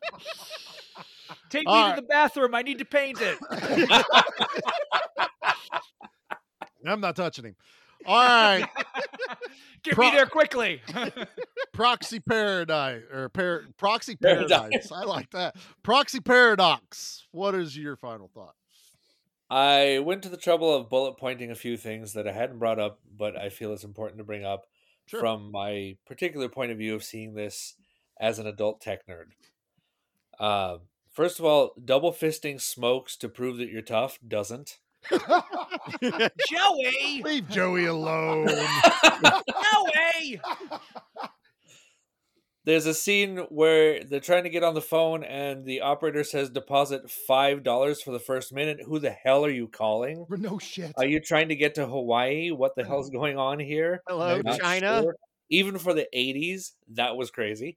[1.50, 1.94] Take All me right.
[1.96, 2.54] to the bathroom.
[2.54, 3.38] I need to paint it.
[6.86, 7.56] I'm not touching him.
[8.06, 8.68] All right,
[9.82, 10.82] Get Pro- me there quickly.
[11.72, 14.50] proxy paradise or par- proxy Paradise.
[14.60, 14.92] paradise.
[14.92, 15.56] I like that.
[15.82, 17.26] Proxy paradox.
[17.30, 18.54] What is your final thought?
[19.50, 22.78] I went to the trouble of bullet pointing a few things that I hadn't brought
[22.78, 24.66] up, but I feel it's important to bring up
[25.06, 25.20] Sure.
[25.20, 27.74] from my particular point of view of seeing this
[28.18, 29.32] as an adult tech nerd.
[30.42, 30.80] Um,
[31.12, 34.78] first of all, double fisting smokes to prove that you're tough doesn't.
[36.50, 37.22] Joey!
[37.22, 38.48] Leave Joey alone.
[40.14, 40.40] Joey!
[42.64, 46.48] There's a scene where they're trying to get on the phone and the operator says
[46.48, 48.80] deposit five dollars for the first minute.
[48.86, 50.26] Who the hell are you calling?
[50.30, 50.92] no shit.
[50.96, 52.50] Are you trying to get to Hawaii?
[52.50, 54.02] What the hell's going on here?
[54.08, 55.02] Hello, China.
[55.02, 55.16] sure.
[55.50, 57.76] Even for the 80s, that was crazy.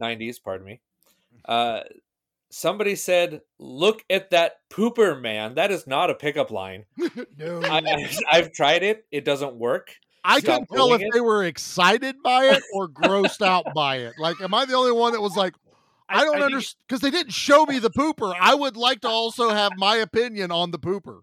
[0.00, 0.80] 90s, pardon me.
[1.44, 1.80] Uh,
[2.50, 5.54] somebody said, "Look at that pooper, man.
[5.54, 6.84] That is not a pickup line."
[7.36, 7.60] no.
[7.62, 9.94] I, I've tried it; it doesn't work.
[10.26, 11.10] I Stop couldn't tell if it.
[11.12, 14.14] they were excited by it or grossed out by it.
[14.18, 15.54] Like, am I the only one that was like,
[16.08, 18.32] I, don't understand because they didn't show me the pooper.
[18.38, 21.20] I would like to also have my opinion on the pooper.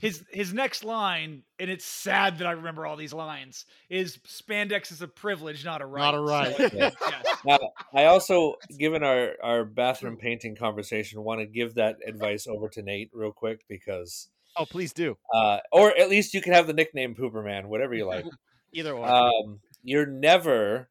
[0.00, 4.90] His his next line, and it's sad that I remember all these lines, is spandex
[4.90, 6.00] is a privilege, not a right.
[6.02, 6.56] Not a right.
[6.56, 6.90] So, Yeah.
[7.00, 7.24] yes.
[7.44, 7.58] Now,
[7.94, 12.82] I also, given our our bathroom painting conversation, want to give that advice over to
[12.82, 15.16] Nate real quick because, Oh, please do.
[15.34, 18.24] uh, or at least you can have the nickname Pooper Man, whatever you like.
[18.72, 19.06] Either or.
[19.08, 20.88] um, you're never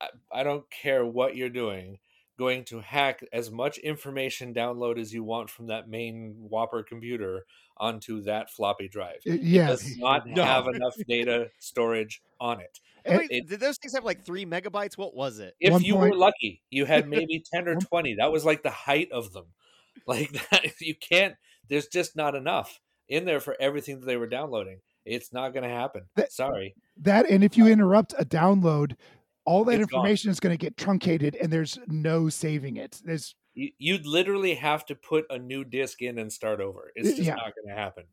[0.00, 1.98] I- i don't care what you're doing
[2.38, 7.44] going to hack as much information download as you want from that main whopper computer
[7.76, 9.66] onto that floppy drive It- it yeah.
[9.68, 10.42] does not No.
[10.44, 14.96] have enough data storage on it Wait, it- did those things have like three megabytes?
[14.98, 15.54] What was it?
[15.60, 18.62] if One you point- were lucky you had maybe 10 or 20 that was like
[18.62, 19.46] the height of them
[20.06, 21.36] like that you can't
[21.68, 25.62] there's just not enough in there for everything that they were downloading it's not going
[25.62, 28.96] to happen That- sorry that and if you interrupt a download,
[29.44, 30.00] all that It's gone.
[30.00, 33.02] information is going to get truncated, and there's no saving it.
[33.04, 36.90] There's you, you'd literally have to put a new disc in and start over.
[36.94, 37.34] It's just Yeah.
[37.34, 38.04] not going to happen.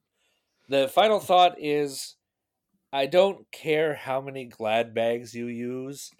[0.68, 2.16] The final thought is
[2.92, 6.12] I don't care how many glad bags you use.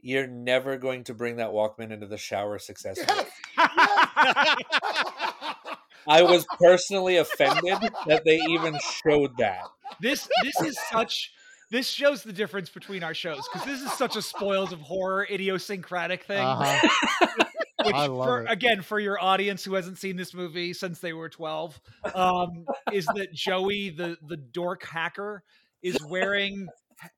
[0.00, 3.26] You're never going to bring that Walkman into the shower successfully.
[6.08, 9.62] I was personally offended that they even showed that.
[10.00, 11.32] this this is such
[11.70, 15.26] this shows the difference between our shows because this is such a spoils of horror
[15.30, 16.38] idiosyncratic thing.
[16.44, 17.44] Uh-huh.
[17.84, 18.50] which I love for, it.
[18.50, 21.78] again for your audience who hasn't seen this movie since they were 12
[22.14, 25.42] um, is that joey the the dork hacker
[25.82, 26.66] is wearing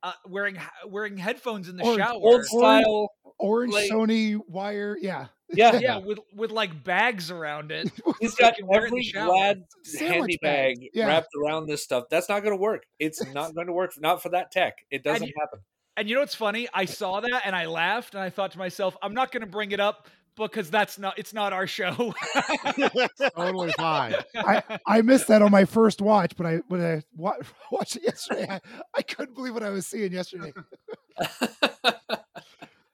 [0.03, 0.59] uh, wearing
[0.89, 3.09] wearing headphones in the Orange- shower Old style.
[3.39, 4.97] orange Like- Sony wire.
[5.01, 5.79] Yeah, Yeah.
[5.79, 7.91] yeah with with like bags around it
[8.21, 9.27] He's so got can wear it in the every shower.
[9.27, 9.63] glad
[9.99, 10.81] handy bag.
[10.81, 11.07] bag Yeah.
[11.07, 12.05] wrapped around this stuff.
[12.11, 12.85] That's not going to work.
[12.99, 13.93] It's not going to work.
[14.01, 14.79] Not for that tech.
[14.91, 15.61] It doesn't you- happen.
[15.97, 18.59] and you know what's funny i saw that and i laughed and i thought to
[18.59, 22.13] myself i'm not going to bring it up because that's not it's not our show.
[23.35, 24.15] totally fine.
[24.35, 27.37] I, I missed that on my first watch, but I when I wa-
[27.73, 28.61] watched it yesterday, I,
[28.95, 30.53] I couldn't believe what I was seeing yesterday.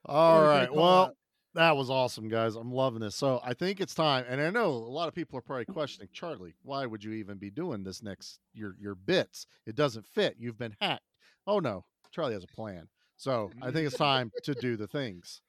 [0.05, 0.61] All Really right.
[0.69, 1.17] good call Well, out.
[1.55, 2.55] That was awesome, guys.
[2.55, 3.15] I'm loving this.
[3.17, 6.09] So I think it's time, and I know a lot of people are probably questioning
[6.13, 6.55] Charlie.
[6.63, 9.47] Why would you even be doing this next your your bits?
[9.67, 10.37] It doesn't fit.
[10.39, 11.03] You've been hacked.
[11.47, 12.89] Oh no, Charlie has a plan.
[13.17, 15.43] So I think it's time to do the things.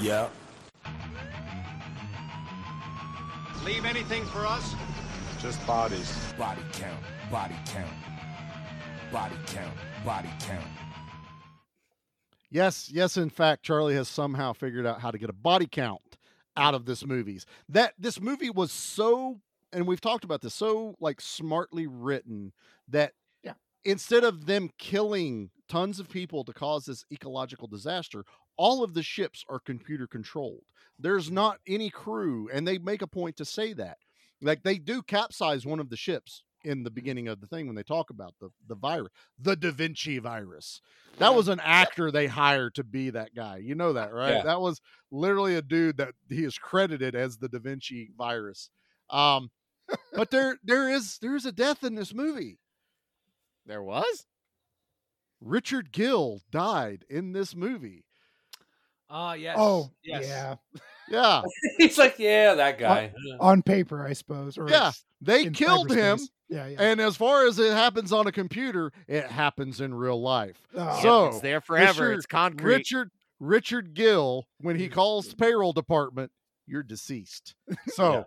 [0.00, 0.28] Yeah.
[3.64, 4.74] Leave anything for us?
[5.40, 6.12] Just bodies.
[6.38, 7.02] Body count.
[7.30, 7.92] Body count.
[9.12, 9.74] Body count.
[10.04, 10.66] Body count.
[12.50, 16.16] Yes, yes, in fact, Charlie has somehow figured out how to get a body count
[16.56, 17.46] out of this movies.
[17.68, 19.40] That this movie was so
[19.72, 22.52] and we've talked about this so like smartly written
[22.88, 23.12] that
[23.44, 23.54] Yeah.
[23.84, 28.24] instead of them killing tons of people to cause this ecological disaster,
[28.56, 30.64] all of the ships are computer controlled.
[30.98, 31.34] There's mm-hmm.
[31.34, 33.98] not any crew and they make a point to say that.
[34.40, 37.76] Like they do capsize one of the ships in the beginning of the thing when
[37.76, 40.80] they talk about the the virus, the Da Vinci virus.
[41.18, 43.56] That was an actor they hired to be that guy.
[43.58, 44.34] You know that, right?
[44.34, 44.42] Yeah.
[44.44, 44.80] That was
[45.10, 48.70] literally a dude that he is credited as the Da Vinci virus.
[49.10, 49.50] Um,
[50.12, 52.58] but there there is there is a death in this movie.
[53.66, 54.26] There was?
[55.40, 58.04] Richard Gill died in this movie.
[59.10, 59.56] Ah, yes.
[59.58, 60.26] Oh, yes.
[60.26, 60.54] yeah.
[61.10, 61.42] Yeah,
[61.78, 63.12] He's like, yeah, that guy.
[63.40, 64.58] On paper, I suppose.
[64.58, 64.92] Or yeah.
[65.20, 66.28] They killed him, cyberspace.
[66.48, 66.76] Yeah, yeah.
[66.80, 70.60] and as far as it happens on a computer, it happens in real life.
[70.74, 72.04] Oh, So, it's there forever.
[72.04, 72.64] Richard- it's concrete.
[72.76, 76.32] Richard Richard Gill, when he calls the payroll department,
[76.66, 77.54] you're deceased.
[77.88, 78.26] So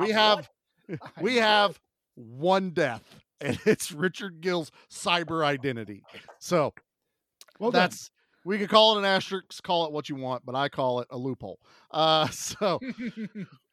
[0.00, 0.48] we have
[1.20, 1.80] we have
[2.14, 3.02] one death,
[3.40, 6.02] and it's Richard Gill's cyber identity.
[6.38, 6.74] So
[7.58, 7.80] well done.
[7.82, 8.10] that's
[8.44, 11.08] we could call it an asterisk, call it what you want, but I call it
[11.10, 11.58] a loophole.
[11.90, 12.78] Uh, so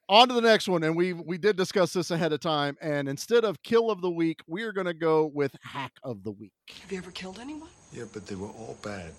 [0.08, 2.76] on to the next one, and we we did discuss this ahead of time.
[2.80, 6.22] And instead of kill of the week, we are going to go with hack of
[6.24, 6.52] the week.
[6.82, 7.68] Have you ever killed anyone?
[7.92, 9.12] Yeah, but they were all bad.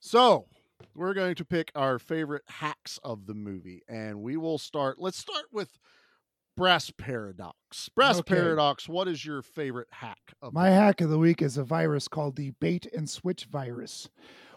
[0.00, 0.46] So
[0.94, 4.96] we're going to pick our favorite hacks of the movie, and we will start.
[4.98, 5.78] Let's start with
[6.56, 7.88] Brass Paradox.
[7.94, 8.34] Brass Okay.
[8.34, 8.88] Paradox.
[8.88, 10.18] What is your favorite hack?
[10.42, 13.44] Of My the hack of the week is a virus called the bait and switch
[13.44, 14.08] virus,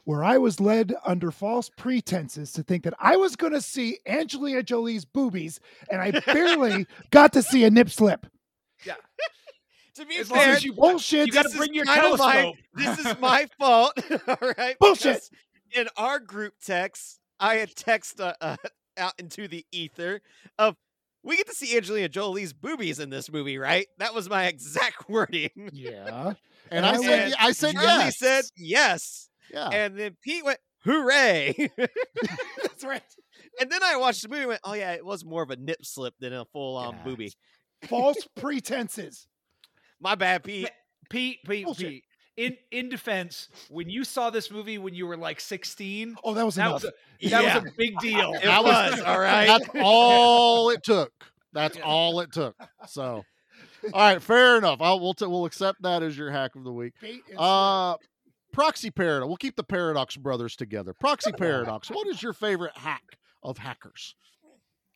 [0.05, 3.99] where I was led under false pretenses to think that I was going to see
[4.07, 8.25] Angelina Jolie's boobies, and I barely got to see a nip slip.
[8.85, 8.95] Yeah.
[9.95, 11.27] to be As long fair, as you Bullshit.
[11.27, 12.55] You gotta this is bring your kind of my- telescope.
[12.75, 13.93] this is my fault.
[14.27, 14.77] All right.
[14.79, 15.05] Bullshit.
[15.13, 15.29] because
[15.73, 18.57] In our group text, I had text uh, uh,
[18.97, 20.21] out into the ether
[20.59, 20.75] of
[21.23, 23.87] we get to see Angelina Jolie's boobies in this movie, right?
[23.99, 25.69] That was my exact wording.
[25.71, 26.33] Yeah.
[26.69, 28.17] and I And said, and I said Charlie yes.
[28.19, 29.29] said yes.
[29.51, 29.69] Yeah.
[29.69, 31.69] And then Pete went, hooray.
[32.61, 33.01] That's right.
[33.59, 35.55] and then I watched the movie and went, oh, yeah, it was more of a
[35.55, 37.03] nip slip than a full on Yes.
[37.05, 37.31] booby.
[37.87, 39.27] False pretenses.
[39.99, 40.69] My bad, Pete.
[41.09, 41.87] Pete, Pete, Bullshit.
[41.89, 42.03] Pete.
[42.35, 46.43] In in defense, when you saw this movie when you were like 16, Oh, that
[46.43, 46.83] was that enough.
[46.83, 47.55] was a, that Yeah.
[47.59, 48.33] was a big deal.
[48.41, 49.45] It That was, all right.
[49.45, 51.11] That's all it took.
[51.53, 51.83] That's Yeah.
[51.83, 52.55] all it took.
[52.87, 53.23] So,
[53.93, 54.81] all right, fair enough.
[54.81, 56.93] I'll we'll t- we'll accept that as your hack of the week.
[56.99, 57.97] Bait Uh,
[58.53, 59.27] Proxy Paradox.
[59.27, 60.93] We'll keep the Paradox brothers together.
[60.93, 61.89] Proxy Paradox.
[61.89, 63.03] What is your favorite hack
[63.43, 64.15] of hackers?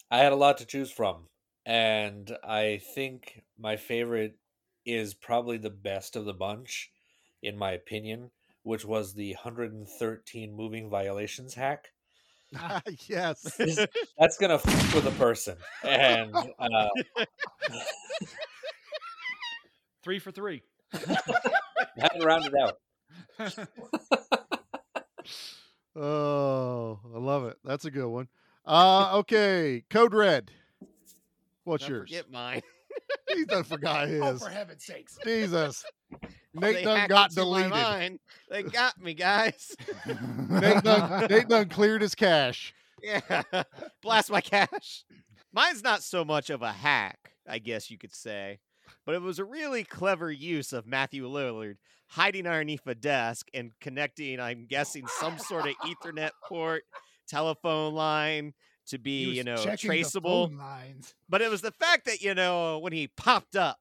[0.10, 1.28] I had a lot to choose from,
[1.66, 4.38] and I think my favorite
[4.86, 6.89] is probably the best of the bunch,
[7.43, 8.32] in my opinion,
[8.64, 11.88] which was the 113 moving violations hack.
[13.08, 13.41] yes.
[14.18, 16.88] That's gonna f with a person, and uh,
[20.03, 20.64] Three for three.
[20.93, 22.78] had to round it out.
[25.99, 27.57] Oh, I love it.
[27.63, 28.28] That's a good one.
[28.65, 29.84] Uh, okay.
[29.89, 30.51] Code Red.
[31.63, 32.09] What's Don't yours?
[32.09, 32.61] forget mine.
[33.28, 34.22] He's done forgot his.
[34.24, 34.43] Oh, his.
[34.43, 35.18] for heaven's sakes.
[35.24, 35.84] Jesus.
[36.53, 38.20] Nate They done got deleted.
[38.49, 39.76] They got me, guys.
[40.49, 42.74] Nate done, Nate done cleared his cache.
[43.01, 43.43] Yeah.
[44.01, 45.03] Blast my cash.
[45.51, 48.59] Mine's not so much of a hack, I guess you could say,
[49.05, 51.78] but it was a really clever use of Matthew Lillard
[52.08, 56.84] hiding underneath a desk and connecting, I'm guessing, some sort of Ethernet port,
[57.28, 58.53] telephone line
[58.88, 60.49] to be, you know, traceable.
[60.58, 61.14] lines.
[61.28, 63.78] But it was the fact that, you know, when he popped up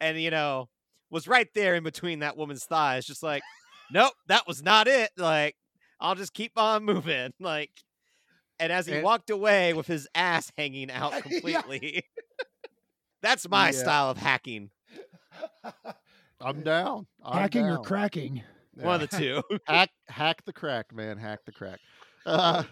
[0.00, 0.68] and, you know,
[1.10, 3.42] was right there in between that woman's thighs, just like,
[3.90, 5.10] nope, that was not it.
[5.16, 5.56] Like,
[6.00, 7.32] I'll just keep on moving.
[7.40, 7.70] Like,
[8.60, 11.20] and as he And- walked away with his ass hanging out Yeah.
[11.20, 12.04] completely,
[13.22, 13.70] that's my Yeah.
[13.72, 14.70] style of hacking.
[16.44, 17.06] I'm down.
[17.24, 17.84] I'm Hacking or down.
[17.84, 18.42] cracking?
[18.74, 19.42] One of the two.
[19.66, 21.18] hack hack the crack, man.
[21.18, 21.78] Hack the crack.
[22.24, 22.62] Uh,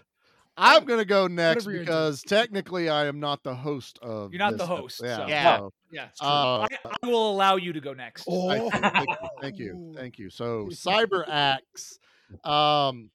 [0.56, 4.32] I'm gonna go next Whatever you're because technically I am not the host of.
[4.32, 5.16] You're not the this ep- host, Yeah.
[5.16, 5.56] so- Yeah.
[5.56, 8.24] so, Yeah, uh, I, I will allow you to go next.
[8.28, 10.30] Oh, I- thank you, thank you, thank you.
[10.30, 11.98] So CyberAxe.
[12.44, 13.10] um,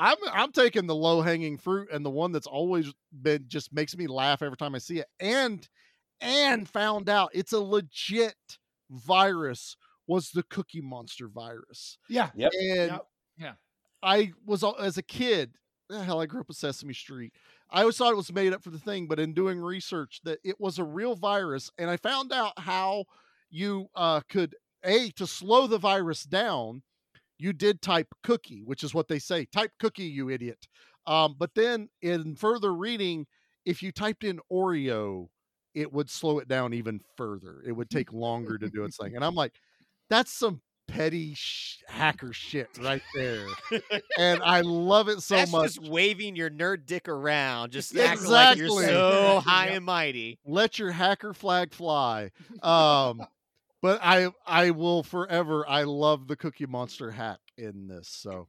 [0.00, 3.96] I'm I'm taking the low hanging fruit and the one that's always been just makes
[3.96, 5.66] me laugh every time I see it, and
[6.20, 8.36] and found out it's a legit
[8.90, 9.76] virus
[10.08, 12.30] was the Cookie Monster virus, yeah.
[12.34, 12.52] Yep.
[12.60, 13.06] and Yep.
[13.38, 13.52] Yeah.
[14.02, 15.52] I was as a kid.
[15.90, 17.32] Hell, I grew up with Sesame Street.
[17.70, 20.38] I always thought it was made up for the thing, but in doing research, that
[20.42, 23.04] it was a real virus, and I found out how
[23.50, 24.54] you uh, could
[24.84, 26.82] a to slow the virus down.
[27.38, 29.46] You did type cookie, which is what they say.
[29.46, 30.66] Type cookie, you idiot.
[31.06, 33.26] Um, but then in further reading,
[33.64, 35.28] if you typed in Oreo,
[35.74, 37.62] it would slow it down even further.
[37.66, 39.14] It would take longer to do its thing.
[39.14, 39.54] And I'm like,
[40.08, 43.46] that's some petty sh- hacker shit right there.
[44.18, 45.74] and I love it so That's much.
[45.74, 48.86] just waving your nerd dick around, just acting like you're Exactly.
[48.94, 50.38] so high and mighty.
[50.46, 52.30] let your hacker flag fly.
[52.62, 53.22] Um,
[53.82, 55.64] but I I will forever.
[55.68, 58.08] I love the Cookie Monster hack in this.
[58.08, 58.48] So,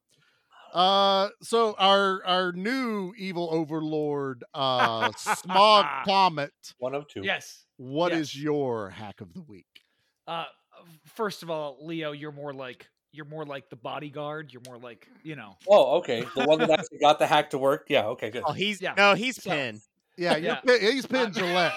[0.74, 6.52] uh, so our our new evil overlord, uh, Smog Comet.
[6.80, 7.22] One of two.
[7.24, 7.66] Yes.
[7.78, 8.44] What is Yes.
[8.44, 9.66] your hack of the week?
[10.26, 10.46] Uh,
[11.16, 14.52] first of all, Leo, you're more like you're more like the bodyguard.
[14.54, 15.58] You're more like you know.
[15.68, 16.24] Oh, okay.
[16.36, 17.88] The one that actually got the hack to work.
[17.90, 18.08] Yeah.
[18.08, 18.30] Okay.
[18.30, 18.44] Good.
[18.46, 18.94] Oh, he's Yeah.
[18.98, 19.82] no, he's So- Penn.
[20.18, 20.60] Yeah, you're Yeah.
[20.62, 21.72] pi- he's Penn Jillette.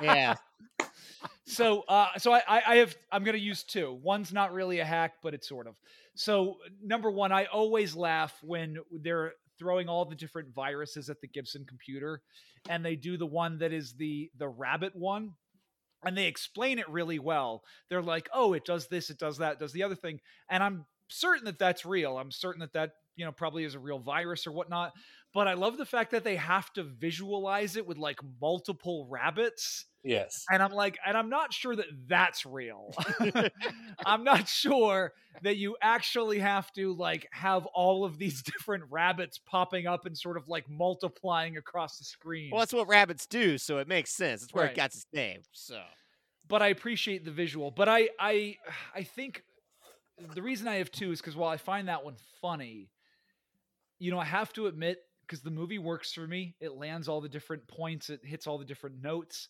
[0.00, 0.34] Yeah,
[1.46, 4.84] so uh so I, I i have i'm gonna use two one's not really a
[4.84, 5.76] hack but it's sort of
[6.14, 11.28] so number one i always laugh when they're throwing all the different viruses at the
[11.28, 12.20] gibson computer
[12.68, 15.32] and they do the one that is the the rabbit one
[16.04, 17.62] and they explain it really well.
[17.88, 20.20] They're like oh it does this it does that it does the other thing
[20.50, 23.78] and i'm certain that that's real i'm certain that that you know probably is a
[23.78, 24.92] real virus or whatnot
[25.36, 29.84] but i love the fact that they have to visualize it with like multiple rabbits
[30.08, 30.44] Yes.
[30.48, 32.94] and I'm like, and I'm not sure that that's real.
[34.06, 35.12] I'm not sure
[35.42, 40.16] that you actually have to like have all of these different rabbits popping up and
[40.16, 42.50] sort of like multiplying across the screen.
[42.52, 44.42] well, that's what rabbits do, so it makes sense.
[44.42, 44.72] That's where Right.
[44.74, 45.40] it got its name.
[45.50, 45.82] So
[46.46, 47.72] but I appreciate the visual.
[47.72, 48.58] But I I
[48.94, 49.42] I think
[50.36, 52.90] the reason I have two is because while I find that one funny,
[53.98, 57.20] you know, I have to admit because the movie works for me, it lands all
[57.20, 59.48] the different points, it hits all the different notes.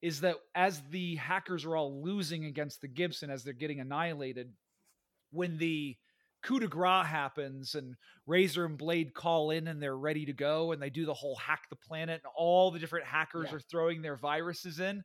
[0.00, 4.52] Is that as the hackers are all losing against the Gibson as they're getting annihilated,
[5.32, 5.96] when the
[6.42, 7.96] coup de grace happens and
[8.26, 11.34] Razor and Blade call in and they're ready to go and they do the whole
[11.34, 13.56] hack the planet and all the different hackers Yeah.
[13.56, 15.02] are throwing their viruses in.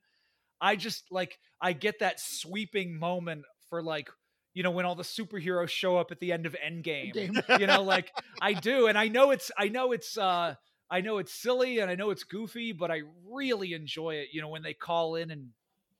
[0.61, 4.09] I just like I get that sweeping moment for like
[4.53, 7.15] you know when all the superheroes show up at the end of Endgame.
[7.15, 7.59] Endgame.
[7.59, 10.55] You know, like I do, and I know it's I know it's uh
[10.89, 14.29] I know it's silly and I know it's goofy, but I really enjoy it.
[14.31, 15.49] You know when they call in and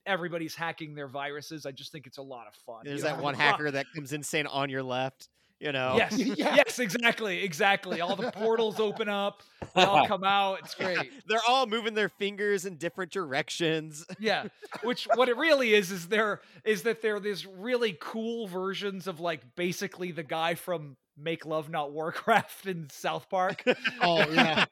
[0.06, 1.66] everybody's hacking their viruses.
[1.66, 2.82] I just think it's a lot of fun.
[2.84, 5.28] there's you know, that one hacker that comes in saying on your left.
[5.60, 6.56] You know, Yes, Yeah.
[6.56, 8.00] yes, exactly, exactly.
[8.00, 9.42] All the portals open up,
[9.74, 10.58] they all come out.
[10.60, 11.10] It's great.
[11.26, 14.04] they're all moving their fingers in different directions.
[14.18, 14.48] Yeah,
[14.82, 19.20] which what it really is is there is that they're these really cool versions of
[19.20, 23.62] like basically the guy from Make Love Not Warcraft in South Park.
[24.02, 24.64] Oh yeah,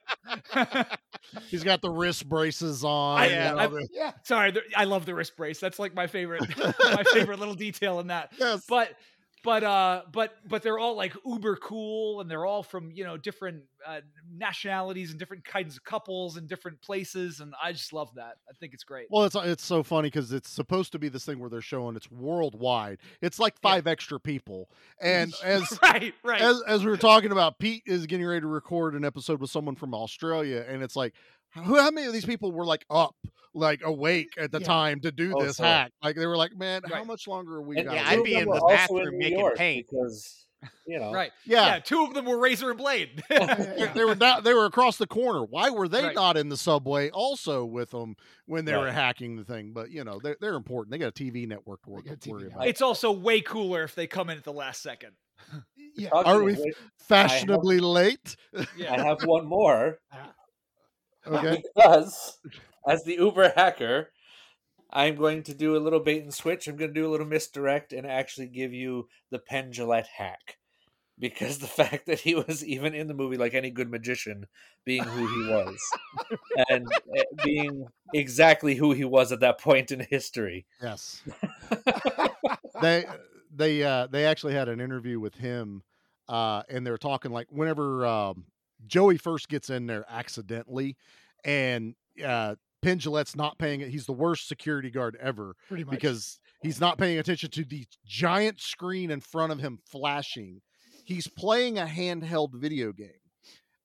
[1.49, 3.21] he's got the wrist braces on.
[3.21, 4.13] I- yeah, I- the- Yeah.
[4.25, 5.61] Sorry, the- I love the wrist brace.
[5.61, 8.33] That's like my favorite, my favorite little detail in that.
[8.39, 8.91] yes, But
[9.43, 13.17] but uh but but they're all like uber cool and they're all from you know
[13.17, 14.01] different uh,
[14.33, 18.53] nationalities and different kinds of couples and different places and i just love that i
[18.61, 21.39] think it's great Well, it's it's so funny because it's supposed to be this thing
[21.39, 22.99] where they're showing it's worldwide.
[23.21, 23.71] It's like Yeah.
[23.71, 24.69] five extra people,
[25.01, 28.47] and as right right as as we were talking about, Pete is getting ready to
[28.47, 31.15] record an episode with someone from Australia, and it's like,
[31.55, 31.77] who?
[31.79, 33.15] How many of these people were like up,
[33.55, 34.67] like mm, awake at the Yeah.
[34.67, 35.93] time to do Oh, this so- hack?
[36.03, 37.77] Like they were like, man, how much longer are we?
[37.79, 37.95] And got?
[37.95, 39.87] Yeah, I'd be in the bathroom New making York paint.
[39.91, 40.39] because
[40.87, 41.13] you know.
[41.13, 41.67] right yeah.
[41.67, 44.65] yeah two of them were razor and blade oh, They, they were not, they were
[44.67, 45.43] across the corner.
[45.45, 46.15] Why were they Right.
[46.15, 48.15] not in the subway also with them
[48.47, 49.73] when they were hacking the thing?
[49.73, 50.93] But you know, they're they're important.
[50.93, 52.55] They got a TV network to work, TV worry network.
[52.55, 52.69] about.
[52.69, 55.11] it's also way cooler if they come in at the last second
[55.97, 56.09] Yeah.
[56.11, 56.75] Talking Are we which,
[57.09, 58.37] Fashionably late.
[58.57, 59.99] I have one more
[61.27, 61.63] Okay.
[61.65, 62.39] because
[62.87, 64.11] as the Uber hacker,
[64.91, 66.67] I'm going to do a little bait and switch.
[66.67, 69.73] I'm going to do a little misdirect and actually give you the Penn
[70.17, 70.59] hack.
[71.19, 74.47] Because the fact that he was even in the movie like any good magician,
[74.85, 75.79] being who he was,
[76.69, 80.67] and uh, being exactly who he was at that point in history.
[80.83, 81.23] Yes.
[82.83, 83.05] they
[83.55, 85.83] they uh they actually had an interview with him
[86.29, 88.47] uh and they were talking like whenever um
[88.87, 90.97] Joey first gets in there accidentally,
[91.45, 92.99] and uh, Penn
[93.37, 93.89] not paying it.
[93.89, 95.93] He's the worst security guard ever Pretty much.
[95.93, 100.61] because he's not paying attention to the giant screen in front of him flashing.
[101.05, 103.11] He's playing a handheld video game.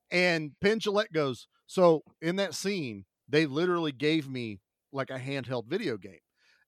[0.09, 4.59] And Penn Jillette goes, So in that scene, they literally gave me
[4.91, 6.19] like a handheld video game.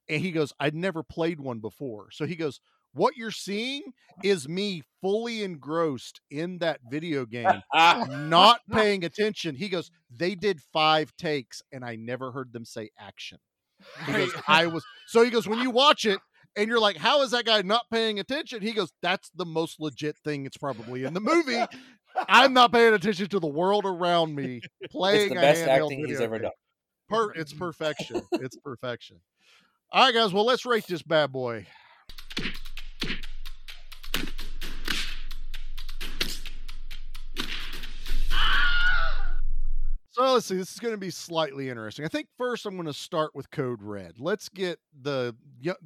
[0.08, 2.10] And he goes, I'd never played one before.
[2.12, 2.60] So he goes,
[3.00, 3.94] What you're seeing
[4.26, 9.56] is me fully engrossed in that video game, not paying attention.
[9.56, 13.38] He goes, They did five takes and I never heard them say action.
[14.06, 16.20] Goes, I was so he goes, when you watch it
[16.58, 18.62] and you're like, How is that guy not paying attention?
[18.62, 21.64] He goes, That's the most legit thing it's probably in the movie.
[22.28, 24.60] I'm not paying attention to the world around me
[24.92, 26.44] playing it's the best acting he's ever game.
[26.44, 26.52] done.
[27.08, 28.24] Per- it's perfection.
[28.34, 29.22] It's perfection.
[29.94, 30.34] All right, guys.
[30.34, 31.66] Well, let's rate this bad boy.
[40.20, 40.56] So let's see.
[40.58, 42.04] This is going to be slightly interesting.
[42.04, 44.16] I think first I'm going to start with Code Red.
[44.20, 45.34] Let's get the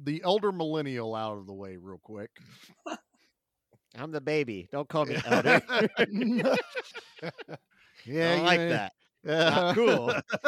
[0.02, 2.30] the elder millennial out of the way real quick.
[3.96, 4.68] I'm the baby.
[4.72, 5.62] Don't call me elder.
[8.06, 8.58] Yeah, I like
[9.24, 9.74] that.
[9.74, 10.10] Cool.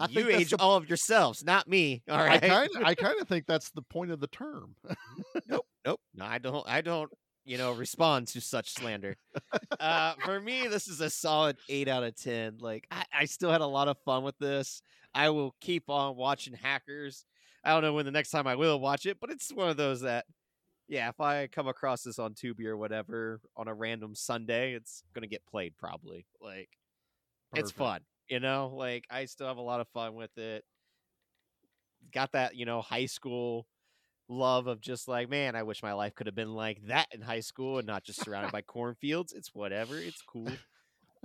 [0.00, 2.02] I think you age the- all of yourselves, not me.
[2.08, 2.42] All right.
[2.42, 4.74] I kind of, I kind of think that's the point of the term.
[5.48, 6.00] nope, nope.
[6.14, 6.64] No, I don't.
[6.66, 7.10] I don't.
[7.44, 9.16] You know, respond to such slander.
[9.80, 12.58] uh, for me, this is a solid eight out of ten.
[12.60, 14.80] Like, I, I still had a lot of fun with this.
[15.12, 17.26] I will keep on watching Hackers.
[17.64, 19.76] I don't know when the next time I will watch it, but it's one of
[19.76, 20.24] those that,
[20.88, 25.02] yeah, if I come across this on Tubi or whatever on a random Sunday, it's
[25.12, 26.26] gonna get played probably.
[26.40, 26.68] Like,
[27.54, 28.00] it's fun.
[28.28, 30.64] You know, like I still have a lot of fun with it.
[32.12, 33.66] Got that, you know, high school
[34.32, 37.20] love of just like, man, I wish my life could have been like that in
[37.20, 39.32] high school and not just surrounded by cornfields.
[39.32, 39.96] It's whatever.
[39.98, 40.48] It's cool.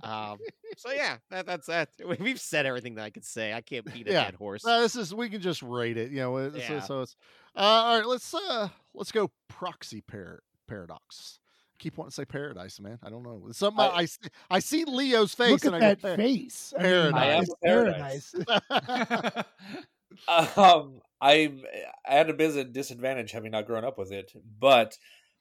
[0.04, 0.38] Um,
[0.78, 1.90] so yeah, that, that's that.
[2.20, 3.54] We've said everything that I could say.
[3.54, 4.26] I can't beat a Yeah.
[4.26, 4.64] dead horse.
[4.64, 6.12] No, this is we can just rate it.
[6.12, 6.82] You know, it's- Yeah.
[6.82, 7.16] so it's
[7.56, 8.06] uh, all right.
[8.06, 11.40] Let's uh let's go proxy par- paradox.
[11.80, 13.00] keep wanting to say paradise, man.
[13.04, 13.46] I don't know.
[13.50, 16.16] It's Something I, I, see, I see Leo's face Look and at I that go,
[16.16, 16.74] face.
[16.78, 17.14] Paradise.
[17.16, 18.36] I am paradise.
[18.70, 19.46] paradise.
[20.28, 21.64] um, I'm
[22.06, 24.98] at a bit of a disadvantage having not grown up with it, but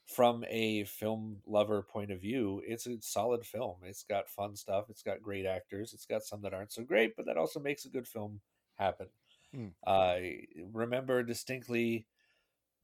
[0.06, 3.76] from a film lover point of view, it's a solid film.
[3.82, 4.86] It's got fun stuff.
[4.88, 5.92] It's got great actors.
[5.92, 8.40] It's got some that aren't so great, but that also makes a good film
[8.76, 9.08] happen.
[9.52, 9.68] Hmm.
[9.86, 12.06] I remember distinctly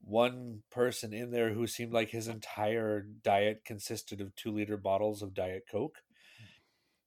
[0.00, 5.22] one person in there who seemed like his entire diet consisted of two liter bottles
[5.22, 5.98] of Diet Coke.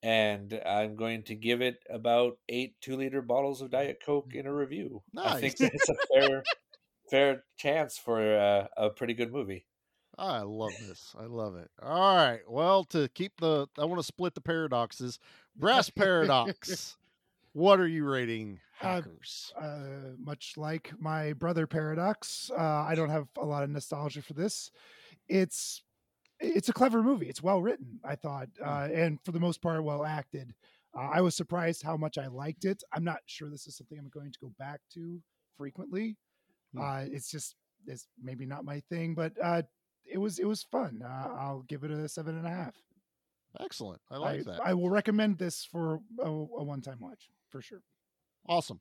[0.06, 4.46] And I'm going to give it about eight two liter bottles of Diet Coke in
[4.46, 5.02] a review.
[5.14, 5.28] Nice.
[5.34, 6.44] I think it's a fair,
[7.10, 9.66] fair chance for a, a pretty good movie.
[10.18, 11.14] I love this.
[11.20, 11.70] I love it.
[11.82, 12.42] All right.
[12.48, 15.18] Well, to keep the, I want to split the paradoxes.
[15.56, 16.96] Brass paradox.
[17.54, 19.52] what are you rating Uh, hackers?
[19.60, 24.34] uh, much like my brother Paradox, uh, I don't have a lot of nostalgia for
[24.34, 24.70] this.
[25.28, 25.82] It's
[26.56, 27.28] it's a clever movie.
[27.28, 30.54] It's well written, I thought, uh, and for the most part, well acted.
[30.98, 32.84] Uh, I was surprised how much I liked it.
[32.94, 35.22] I'm not sure this is something I'm going to go back to
[35.58, 36.16] frequently.
[36.74, 36.82] Hmm.
[36.82, 37.56] Uh, it's just
[37.88, 39.62] it's maybe not my thing, but uh,
[40.06, 41.02] it was it was fun.
[41.04, 42.76] Uh, I'll give it a seven and a half.
[43.60, 44.02] Excellent.
[44.12, 44.60] I like that.
[44.66, 47.82] I will recommend this for a, a one time watch for sure.
[48.48, 48.80] awesome.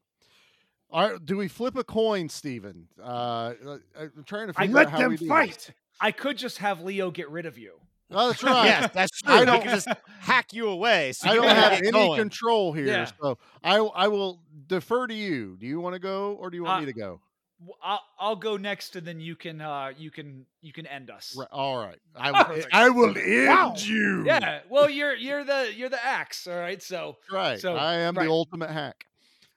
[0.90, 1.24] All right.
[1.24, 2.88] Do we flip a coin, Steven?
[3.00, 5.70] Uh, uh, I'm trying to I figure out Let how them we do fight.
[6.00, 7.74] I could just have Leo get rid of you.
[8.10, 8.64] Oh, that's right.
[8.66, 9.32] yes, that's true.
[9.34, 9.88] I I don't- don't just
[10.20, 11.12] hack you away.
[11.12, 12.18] So I you don't have any going.
[12.18, 13.10] control here, Yeah.
[13.20, 15.56] so I I will defer to you.
[15.58, 17.20] Do you want to go or do you want Uh, me to go?
[17.60, 21.08] W- I'll, I'll go next, and then you can uh, you can you can end
[21.10, 21.34] us.
[21.38, 22.44] Right, all right, I will.
[22.44, 22.74] Perfect.
[22.74, 23.74] I will end Wow.
[23.78, 24.24] you.
[24.26, 24.60] Yeah.
[24.68, 26.46] Well, you're you're the you're the axe.
[26.46, 26.82] All right.
[26.82, 27.58] So right.
[27.58, 28.24] So, I am right.
[28.24, 29.06] the ultimate hack.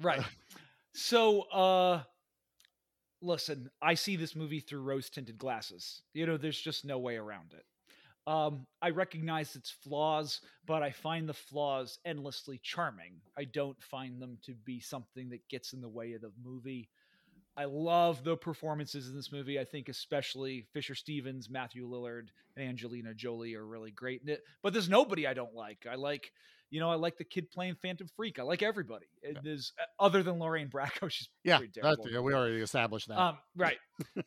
[0.01, 0.21] right.
[0.93, 2.01] So uh,
[3.21, 6.01] listen, I see this movie through rose tinted glasses.
[6.13, 7.65] You know, there's just no way around it.
[8.27, 13.21] Um, I recognize its flaws, but I find the flaws endlessly charming.
[13.37, 16.89] I don't find them to be something that gets in the way of the movie.
[17.57, 19.59] I love the performances in this movie.
[19.59, 24.43] I think especially Fisher Stevens, Matthew Lillard, and Angelina Jolie are really great in it.
[24.61, 25.87] But there's nobody I don't like.
[25.89, 26.31] I like,
[26.69, 28.37] you know, I like the kid playing Phantom Freak.
[28.37, 29.07] I like everybody.
[29.23, 32.09] And There's other than Lorraine Bracco, she's Yeah, terrible.
[32.09, 33.19] yeah, we already established that.
[33.19, 33.77] Um, right.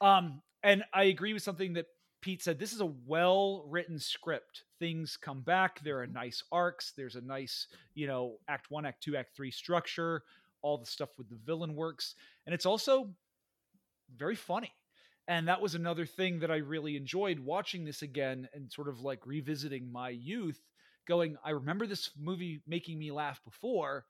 [0.01, 1.87] um, and I agree with something that
[2.21, 2.59] Pete said.
[2.59, 4.65] This is a well written script.
[4.79, 5.83] Things come back.
[5.83, 6.93] There are nice arcs.
[6.97, 10.23] There's a nice, you know, act one, act two, act three structure.
[10.63, 12.15] All the stuff with the villain works.
[12.47, 13.11] And it's also
[14.17, 14.73] very funny.
[15.29, 19.01] And that was another thing that I really enjoyed watching this again and sort of
[19.01, 20.61] like revisiting my youth
[21.07, 24.07] going, I remember this movie making me laugh before,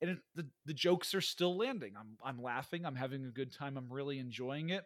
[0.00, 1.94] and it, the the jokes are still landing.
[1.98, 2.84] I'm I'm laughing.
[2.84, 3.76] I'm having a good time.
[3.76, 4.84] I'm really enjoying it.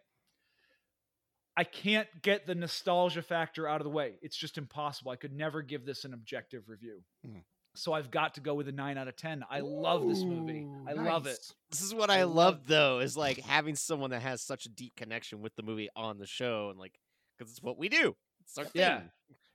[1.57, 4.13] I can't get the nostalgia factor out of the way.
[4.21, 5.11] It's just impossible.
[5.11, 7.01] I could never give this an objective review.
[7.25, 7.39] Hmm.
[7.79, 9.43] So I've got to go with a nine out of ten.
[9.49, 10.65] I love this movie.
[10.67, 11.39] Ooh, I love it.
[11.69, 14.65] This is what I I, love- love though, is like having someone that has such
[14.65, 16.99] a deep connection with the movie on the show, and like
[17.37, 18.15] because it's what we do.
[18.43, 18.81] It's our thing.
[18.81, 19.01] Yeah.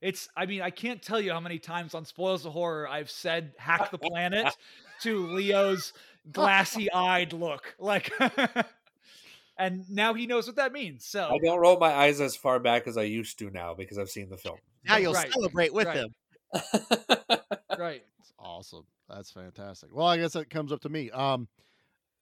[0.00, 3.10] It's I mean, I can't tell you how many times on Spoils of Horror I've
[3.10, 4.54] said hack the planet
[5.02, 5.92] to Leo's
[6.30, 7.74] glassy eyed look.
[7.78, 8.12] Like
[9.58, 11.04] and now he knows what that means.
[11.06, 13.98] So I don't roll my eyes as far back as I used to now because
[13.98, 14.56] I've seen the film.
[14.86, 15.96] Now you'll Right, celebrate with right.
[15.96, 17.28] them.
[17.78, 18.02] right.
[18.18, 18.86] That's awesome.
[19.08, 19.90] That's fantastic.
[19.94, 21.10] Well, I guess that comes up to me.
[21.10, 21.48] Um,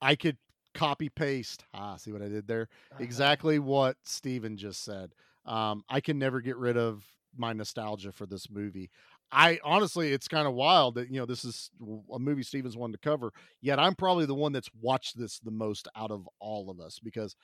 [0.01, 0.37] I could
[0.75, 1.65] copy paste.
[1.75, 2.69] Ah, see what I did there?
[2.99, 5.13] Exactly what Steven just said.
[5.47, 7.05] Um, I can never get rid of
[7.37, 8.91] my nostalgia for this movie.
[9.31, 11.71] I honestly, it's kind of wild that you know this is
[12.13, 13.33] a movie Steven's wanted to cover.
[13.61, 17.01] Yet I'm probably the one that's watched this the most out of all of us
[17.03, 17.35] because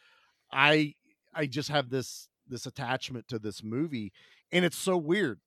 [0.52, 0.94] I
[1.34, 4.12] I just have this this attachment to this movie,
[4.52, 5.40] and it's so weird.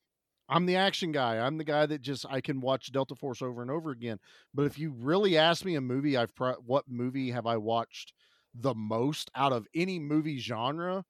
[0.51, 1.37] I'm the action guy.
[1.39, 4.19] I'm the guy that just I can watch Delta Force over and over again.
[4.53, 8.11] But if you really ask me a movie, I've pro- what movie have I watched
[8.53, 11.05] the most out of any movie genre?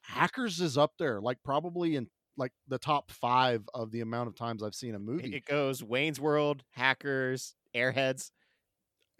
[0.00, 4.34] Hackers is up there, like probably in like the top five of the amount of
[4.34, 5.36] times I've seen a movie.
[5.36, 8.32] It goes Wayne's World, Hackers, Airheads.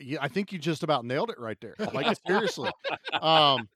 [0.00, 1.76] yeah, I think you just about nailed it right there.
[1.92, 2.70] Like seriously.
[3.20, 3.68] Um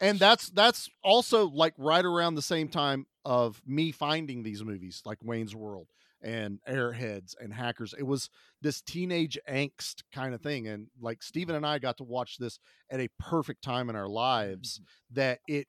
[0.00, 5.02] and that's that's also like right around the same time of me finding these movies
[5.04, 5.88] like Wayne's World
[6.22, 7.94] and Airheads and Hackers.
[7.98, 12.04] It was this teenage angst kind of thing and like Steven and I got to
[12.04, 12.58] watch this
[12.90, 14.84] at a perfect time in our lives mm.
[15.16, 15.66] that it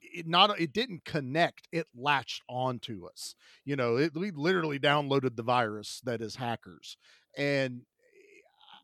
[0.00, 3.34] it not it didn't connect it latched onto us
[3.64, 6.96] you know it, we literally downloaded the virus that is hackers
[7.36, 7.82] and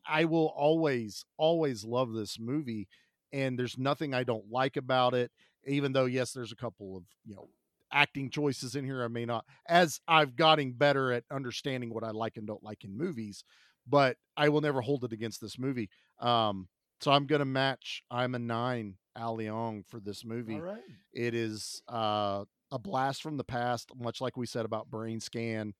[0.07, 2.87] i will always always love this movie
[3.33, 5.31] and there's nothing i don't like about it
[5.65, 7.49] even though yes there's a couple of you know
[7.91, 12.11] acting choices in here i may not as i've gotten better at understanding what i
[12.11, 13.43] like and don't like in movies
[13.87, 16.67] but i will never hold it against this movie um
[16.99, 20.81] so i'm gonna match i'm a nine al Leong for this movie right.
[21.13, 25.73] it is uh, a blast from the past, much like we said about Brain Scan.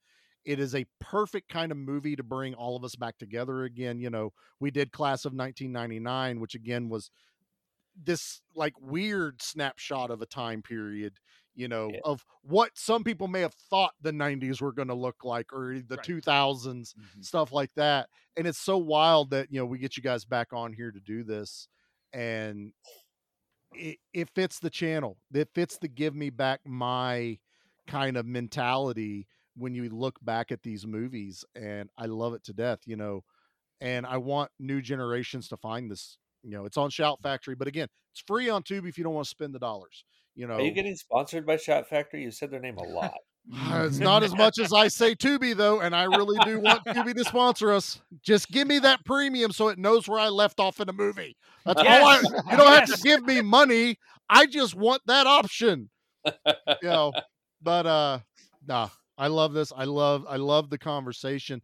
[0.46, 4.00] It is a perfect kind of movie to bring all of us back together again.
[4.00, 7.12] You know, we did Class of 1999, which again was
[8.02, 11.14] this like weird snapshot of a time period,
[11.58, 12.02] you know, Yeah.
[12.04, 15.82] of what some people may have thought the 90s were going to look like or
[15.82, 16.06] the Right.
[16.06, 17.28] 2000s Mhm.
[17.28, 18.10] stuff like that.
[18.38, 21.02] And it's so wild that, you know, we get you guys back on here to
[21.02, 21.68] do this.
[22.14, 22.74] And
[23.74, 25.18] it, it fits the channel.
[25.34, 27.40] It fits the give me back my
[27.88, 31.44] kind of mentality when you look back at these movies.
[31.56, 33.24] And I love it to death, you know.
[33.82, 36.18] And I want new generations to find this.
[36.44, 39.14] You know, it's on Shout Factory, but again, it's free on Tubi if you don't
[39.16, 40.06] want to spend the dollars.
[40.38, 42.22] You know, Are you getting sponsored by Shout Factory?
[42.24, 43.16] You said their name a lot.
[43.72, 46.86] uh, It's not as much as I say Tubi though, and I really do want
[46.86, 48.00] Tubi to sponsor us.
[48.22, 51.36] Just give me that premium so it knows where I left off in the movie.
[51.66, 52.22] That's all I.
[52.52, 53.98] You don't have to give me money.
[54.30, 55.90] I just want that option.
[56.84, 57.14] You know,
[57.62, 58.20] but uh,
[58.68, 59.72] nah, I love this.
[59.76, 60.26] I love.
[60.30, 61.62] I love the conversation.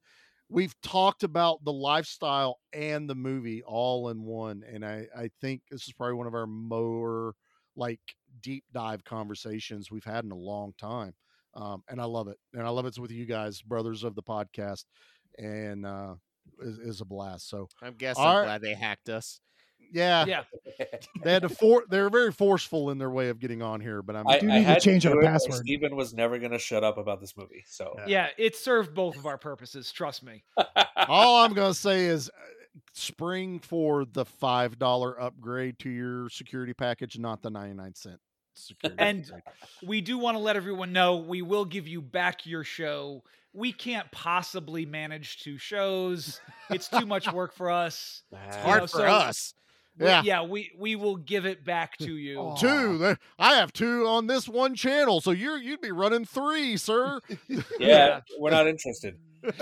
[0.50, 5.62] We've talked about the lifestyle and the movie all in one, and I I think
[5.70, 7.36] this is probably one of our more
[7.76, 8.00] like
[8.42, 11.14] deep dive conversations we've had in a long time
[11.56, 12.38] um, and I love it.
[12.54, 14.86] And I love it's with you guys, brothers of the podcast,
[15.38, 16.16] and uh,
[16.62, 17.50] is, is a blast.
[17.50, 18.46] So I'm guessing All right.
[18.46, 19.40] glad they hacked us.
[19.92, 20.44] yeah, Yeah.
[21.24, 24.02] they had to for they were very forceful in their way of getting on here.
[24.02, 25.60] But I'm I, do I need to had change our do it, or password.
[25.60, 27.64] Steven was never going to shut up about this movie.
[27.68, 30.44] So Yeah, it served both of our purposes, trust me.
[31.08, 32.30] all I'm gonna say is.
[32.94, 38.20] Spring for the five dollar upgrade to your security package, not the ninety nine cent
[38.56, 39.02] security.
[39.02, 39.44] And- upgrade.
[39.84, 43.24] We do want to let everyone know we will give you back your show.
[43.54, 46.42] We can't possibly manage two shows.
[46.72, 48.24] It's too much work for us.
[48.48, 49.54] It's You hard know, for so- us.
[50.00, 50.22] We- Yeah.
[50.26, 52.40] yeah, we we will give it back to you.
[52.40, 52.56] Aw.
[52.56, 53.16] two.
[53.38, 57.20] I have two on this one channel, so you're you'd be running three, sir.
[57.48, 58.20] yeah, Yeah.
[58.40, 59.18] we're not interested.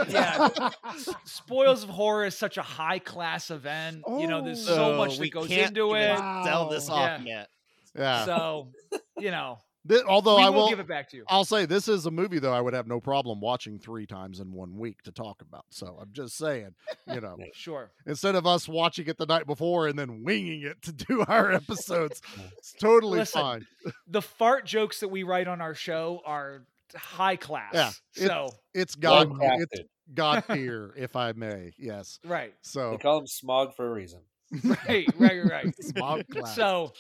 [0.10, 0.48] Yeah.
[1.26, 4.04] Spoils of Horror is such a high class event.
[4.08, 6.18] You know, there's so So much we that goes can't into even it.
[6.44, 6.96] Sell this Wow.
[6.96, 7.26] off Yeah.
[7.40, 7.50] yet.
[7.98, 8.26] Yeah.
[8.26, 8.72] So,
[9.20, 9.58] you know,
[9.88, 11.24] Thi- although we I will will give it back to you.
[11.28, 14.40] I'll say this is a movie though I would have no problem watching three times
[14.40, 15.66] in one week to talk about.
[15.72, 16.76] So I'm just saying,
[17.12, 17.90] you know, Sure.
[18.06, 21.52] instead of us watching it the night before and then winging it to do our
[21.62, 22.22] episodes,
[22.60, 23.68] it's totally Listen, fine.
[24.08, 26.64] The fart jokes that we write on our show are
[26.96, 27.74] high class.
[27.74, 29.30] Yeah, it's- So It's Well God.
[29.38, 29.66] crafted.
[29.72, 31.72] It's God tier, if I may.
[31.78, 32.20] Yes.
[32.26, 34.22] right, So They call him Smog for a reason.
[34.64, 35.76] right, right, right.
[35.84, 36.56] smog class.
[36.56, 36.92] so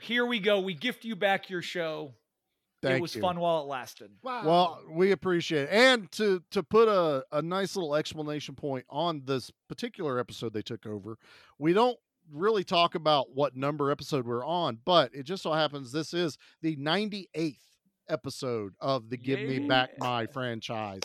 [0.00, 0.60] here we go.
[0.60, 2.14] We gift you back your show.
[2.82, 3.20] Thank it was you.
[3.20, 4.10] fun while it lasted.
[4.22, 4.42] Wow.
[4.44, 5.68] Well, we appreciate it.
[5.70, 10.62] And to to put a, a nice little explanation point on this particular episode they
[10.62, 11.16] took over,
[11.58, 11.96] we don't
[12.30, 16.36] really talk about what number episode we're on, but it just so happens this is
[16.60, 17.56] the 98th
[18.08, 21.02] episode of the Give Me Back My franchise,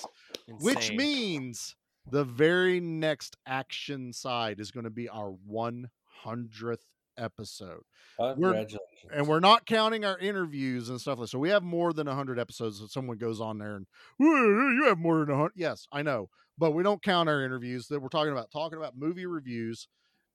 [0.59, 1.75] which means
[2.09, 6.77] the very next action side is going to be our 100th
[7.17, 7.81] episode.
[8.19, 8.79] Congratulations.
[9.11, 12.39] and we're not counting our interviews and stuff like so we have more than 100
[12.39, 13.85] episodes that someone goes on there and
[14.19, 17.99] you have more than 100 yes i know but we don't count our interviews that
[18.01, 19.87] we're talking about talking about movie reviews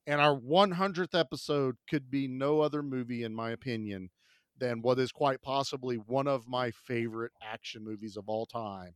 [0.07, 4.11] and our 100th episode could be no other movie in my opinion
[4.59, 8.95] than what is quite possibly one of my favorite action movies of all time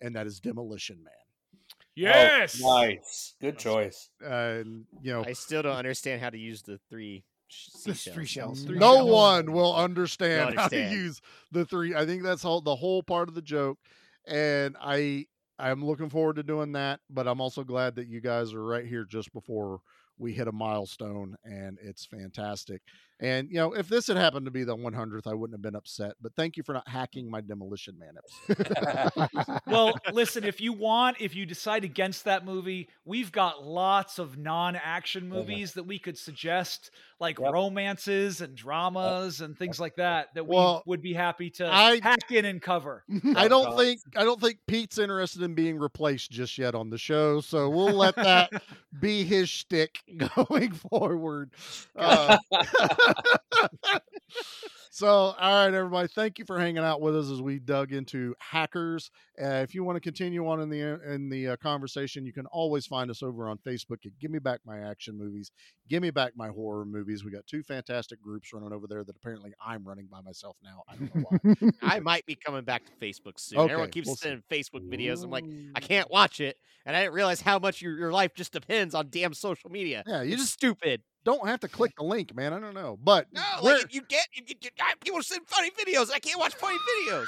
[0.00, 2.60] and that is demolition man oh, Yes.
[2.64, 3.34] Oh, nice.
[3.40, 4.10] Good choice.
[4.20, 7.24] and you know I still don't understand how to use the three
[7.84, 8.14] The seashells.
[8.14, 8.62] three shells.
[8.62, 9.10] Three no shells.
[9.10, 11.20] one will understand, how to use
[11.50, 11.94] the three.
[11.94, 13.78] I think that's all the whole part of the joke,
[14.26, 15.26] and I
[15.58, 17.00] I'm looking forward to doing that.
[17.10, 19.80] But I'm also glad that you guys are right here just before
[20.16, 22.82] we hit a milestone, and it's fantastic.
[23.20, 25.76] And you know, if this had happened to be the 100th, I wouldn't have been
[25.76, 26.14] upset.
[26.22, 29.60] But thank you for not hacking my Demolition Man episode.
[29.66, 34.38] well, listen, if you want, if you decide against that movie, we've got lots of
[34.38, 37.52] non-action movies that we could suggest, like Yep.
[37.52, 40.56] romances and dramas and things like that, that we
[40.86, 43.04] would be happy to I- hack in and cover.
[43.36, 46.98] I don't think I don't think Pete's interested in being replaced just yet on the
[46.98, 48.50] show, so we'll let that
[49.00, 49.98] be his shtick
[50.36, 51.50] going forward.
[51.94, 52.38] Uh,
[54.90, 58.34] so, all right, everybody, thank you for hanging out with us as we dug into
[58.38, 59.10] hackers.
[59.40, 62.46] Uh, if you want to continue on in the in the uh, conversation, you can
[62.46, 65.50] always find us over on Facebook at Give Me Back My Action Movies,
[65.88, 67.24] Give Me Back My Horror Movies.
[67.24, 70.82] We got two fantastic groups running over there that apparently I'm running by myself now.
[70.88, 71.70] I don't know why.
[71.82, 73.60] I might be coming back to Facebook soon.
[73.60, 74.28] Okay, Everyone keeps we'll see.
[74.28, 75.24] sending Facebook videos.
[75.24, 78.34] I'm like, I can't watch it, and I didn't realize how much your, your life
[78.34, 80.02] just depends on damn social media.
[80.06, 81.02] Yeah, you It's just stupid.
[81.24, 82.52] Don't have to click the link, man.
[82.52, 84.70] I don't know, but No, like if you get if you,
[85.00, 86.10] people send funny videos.
[86.12, 87.26] I can't watch funny videos.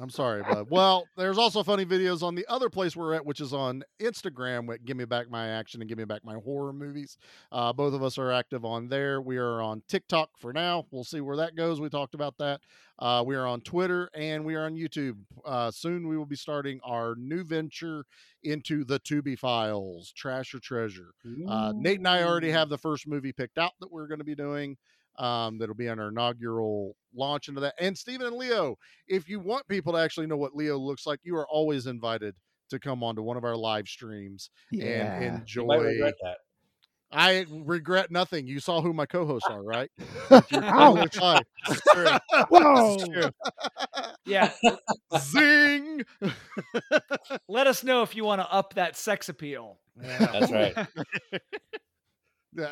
[0.00, 0.68] I'm sorry, bud.
[0.70, 4.66] Well, there's also funny videos on the other place we're at, which is on Instagram
[4.66, 7.16] with Give Me Back My Action and Give Me Back My Horror Movies.
[7.50, 9.20] Uh, both of us are active on there.
[9.20, 10.86] We are on TikTok for now.
[10.90, 11.80] We'll see where that goes.
[11.80, 12.60] We talked about that.
[12.98, 15.16] Uh, we are on Twitter and we are on YouTube.
[15.44, 18.04] Uh, soon we will be starting our new venture
[18.42, 21.12] into the Tubi Files, Trash or Treasure.
[21.48, 24.24] Uh, Nate and I already have the first movie picked out that we're going to
[24.24, 24.76] be doing.
[25.18, 27.74] Um, that'll be on our inaugural launch into that.
[27.80, 28.76] And Stephen and Leo,
[29.08, 32.34] if you want people to actually know what Leo looks like, you are always invited
[32.70, 35.78] to come on to one of our live streams and enjoy.
[35.78, 36.36] regret that.
[37.10, 38.46] I regret nothing.
[38.46, 39.90] You saw who my co-hosts are, right?
[40.52, 41.16] Ouch.
[41.20, 41.40] Hi.
[42.50, 43.30] Whoa.
[44.26, 44.50] Yeah.
[45.18, 46.04] Zing.
[47.48, 49.78] Let us know if you want to up that sex appeal.
[49.96, 50.86] That's right.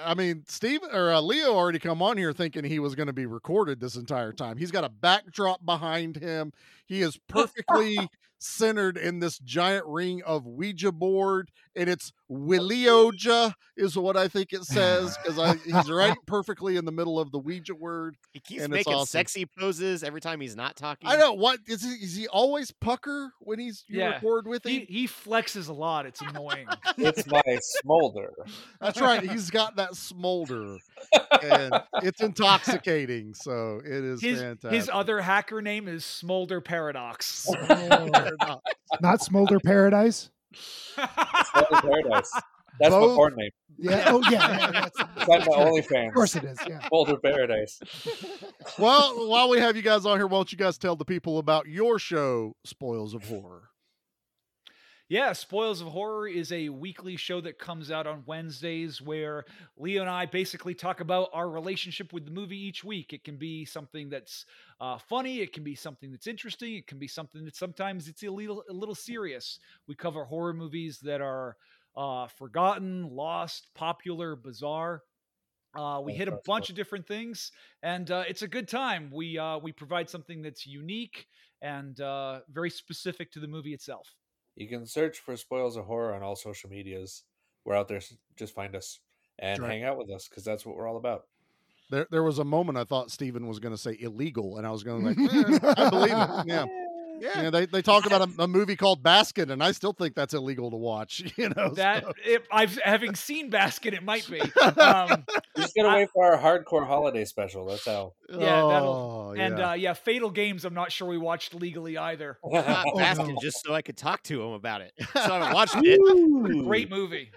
[0.04, 3.12] I mean, Steve or uh, Leo already come on here thinking he was going to
[3.12, 4.56] be recorded this entire time.
[4.56, 6.52] He's got a backdrop behind him.
[6.86, 7.98] He is perfectly
[8.38, 14.52] centered in this giant ring of Ouija board, and it's Willioja is what I think
[14.52, 18.16] it says because he's right perfectly in the middle of the Ouija word.
[18.32, 19.06] He keeps And making awesome.
[19.06, 21.08] sexy poses every time he's not talking.
[21.08, 24.12] I know what is he, is he always pucker when he's you Yeah.
[24.14, 24.86] record with He him?
[24.88, 26.06] he flexes a lot.
[26.06, 26.66] It's annoying.
[26.98, 28.30] It's my smolder.
[28.80, 29.22] That's right.
[29.28, 30.78] He's got that smolder,
[31.42, 33.34] and it's intoxicating.
[33.34, 34.72] So it is His fantastic.
[34.72, 37.46] his other hacker name is Smolder Paradox.
[39.00, 40.30] Not Smolder Paradise.
[40.54, 42.30] Smolder Paradise.
[42.78, 43.50] That's my Both- porn name.
[43.78, 44.04] Yeah.
[44.08, 44.30] Oh yeah.
[44.30, 46.08] yeah that's, It's on my OnlyFans.
[46.08, 46.58] of course it is.
[46.68, 46.80] Yeah.
[46.88, 47.78] Smolder Paradise.
[48.78, 51.38] well, while we have you guys on here, why don't you guys tell the people
[51.38, 53.68] about your show, Spoils of Horror?
[55.08, 59.44] Yeah, Spoils of Horror is a weekly show that comes out on Wednesdays where
[59.76, 63.12] Leo and I basically talk about our relationship with the movie each week.
[63.12, 64.46] It can be something that's
[64.80, 68.24] uh, funny, it can be something that's interesting, it can be something that sometimes it's
[68.24, 69.60] a little a little serious.
[69.86, 71.56] We cover horror movies that are
[71.96, 75.02] uh, forgotten, lost, popular, bizarre.
[75.76, 77.52] Uh, we hit a bunch of different things,
[77.84, 79.12] and uh, it's a good time.
[79.12, 81.28] We uh, we provide something that's unique
[81.62, 84.12] and uh, very specific to the movie itself.
[84.56, 87.24] You can search for Spoils of Horror on all social medias.
[87.64, 88.00] We're out there.
[88.36, 89.00] Just find us
[89.38, 89.70] and Right.
[89.72, 91.26] hang out with us because that's what we're all about.
[91.90, 94.70] There, there was a moment I thought Steven was going to say illegal, and I
[94.70, 96.46] was going like, "Eh, I believe it.
[96.46, 96.66] Yeah.
[97.20, 100.14] You know, they they talk about a, a movie called Baskin, and I still think
[100.14, 101.22] that's illegal to watch.
[101.36, 104.40] You know, That so- it, I've having seen Baskin, it might be.
[104.76, 105.24] Um,
[105.56, 107.66] just gotta wait for our hardcore holiday special.
[107.66, 108.12] That's how.
[108.28, 109.70] yeah, that'll Oh, and yeah.
[109.70, 110.64] uh, yeah, Fatal Games.
[110.64, 112.38] I'm not sure we watched legally either.
[112.44, 113.36] I Oh, Baskin no.
[113.40, 114.92] just so I could talk to him about it.
[114.98, 116.64] So I haven't watched it.
[116.64, 117.30] Great movie.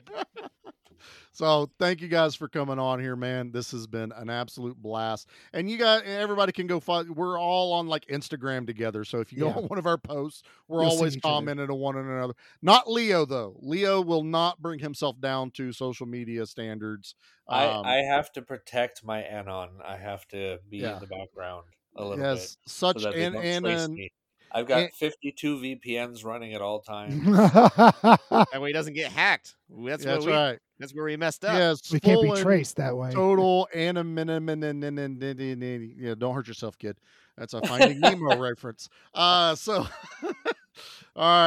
[1.40, 3.53] So thank you guys for coming on here, man.
[3.53, 5.30] This has been an absolute blast.
[5.53, 7.16] And you got everybody can go find.
[7.16, 9.06] We're all on like Instagram together.
[9.06, 9.53] So if you go Yeah.
[9.53, 11.36] on one of our posts, we're You'll always each other.
[11.36, 12.34] commenting to one another.
[12.61, 13.56] Not Leo though.
[13.61, 17.16] Leo will not bring himself down to social media standards.
[17.48, 19.80] I, Um, I have to protect my anon.
[19.82, 20.95] I have to be Yeah.
[20.95, 23.80] in the background a little yes, bit such so that they and don't and, trace
[23.86, 24.11] and me.
[24.52, 27.24] I've got and- 52 VPNs running at all times.
[27.24, 29.56] That way he doesn't get hacked.
[29.70, 30.60] That's, that's what we, right.
[30.80, 31.58] That's where we messed up.
[31.58, 33.12] Yes, we can't be traced that way.
[33.12, 35.96] Total anonymity.
[35.98, 36.98] Yeah, don't hurt yourself, kid.
[37.38, 38.90] That's a Finding Nemo reference.
[39.14, 39.86] Uh, so,
[40.24, 40.34] all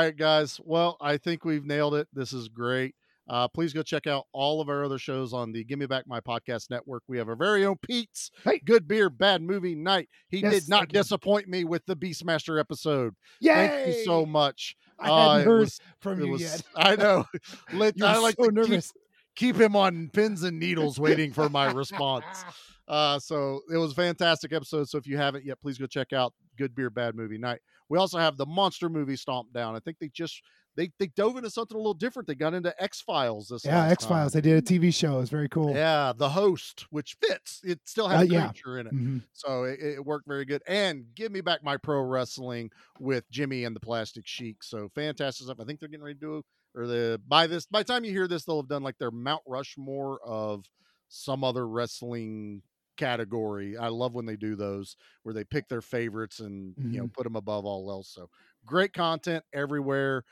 [0.02, 0.60] right, guys.
[0.64, 2.08] Well, I think we've nailed it.
[2.12, 2.94] This is great.
[3.28, 6.06] Uh, please go check out all of our other shows on the Give Me Back
[6.06, 7.02] My Podcast Network.
[7.06, 8.60] We have our very own Pete's Hey.
[8.64, 10.08] Good Beer, Bad Movie Night.
[10.28, 13.14] He Yes, did not disappoint me with the Beastmaster episode.
[13.40, 13.68] Yay!
[13.68, 14.76] Thank you so much.
[14.98, 16.62] I Uh, hadn't it heard was- from you was- yet.
[16.74, 17.24] I know.
[17.72, 18.92] Let, I were like so to keep- nervous.
[19.36, 22.24] Keep him on pins and needles waiting for my response.
[22.88, 24.88] Uh, so it was a fantastic episode.
[24.88, 27.60] So if you haven't yet, please go check out Good Beer Bad Movie Night.
[27.88, 29.76] We also have the monster movie Stomp Down.
[29.76, 30.42] I think they just
[30.76, 32.26] they they dove into something a little different.
[32.26, 34.32] They got into X Files this Yeah, X Files.
[34.32, 35.20] They did a TV show.
[35.20, 35.72] It's very cool.
[35.72, 37.60] Yeah, the host, which fits.
[37.64, 38.48] It still has Uh, a yeah.
[38.48, 38.94] creature in it.
[38.94, 39.22] Mhm.
[39.32, 40.62] So it, it worked very good.
[40.66, 44.62] And give me back my pro wrestling with Jimmy and the Plastic Sheik.
[44.64, 45.60] So fantastic stuff.
[45.60, 46.42] I think they're getting ready to do
[46.74, 49.10] or the by this by the time you hear this, they'll have done like their
[49.10, 50.64] Mount Rushmore of
[51.08, 52.62] some other wrestling
[52.96, 53.76] category.
[53.76, 57.24] I love when they do those where they pick their favorites and you know put
[57.24, 58.08] them above all else.
[58.14, 58.28] So
[58.64, 60.24] great content everywhere.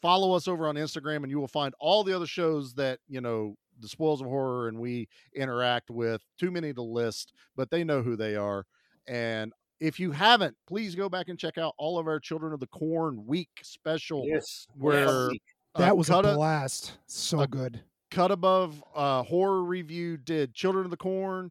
[0.00, 3.20] Follow us over on Instagram and you will find all the other shows that, you
[3.20, 6.22] know, the spoils of horror and we interact with.
[6.38, 8.64] Too many to list, but they know who they are.
[9.06, 12.60] And if you haven't, please go back and check out all of our Children of
[12.60, 14.24] the Corn week special.
[14.26, 14.66] Yes.
[14.76, 15.30] Where uh,
[15.78, 16.92] That was a cut, a- blast.
[17.06, 17.80] So a- good.
[18.10, 21.50] cut above uh, horror review did Children of the Corn.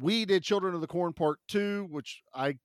[0.00, 2.56] We did Children of the Corn part two, which I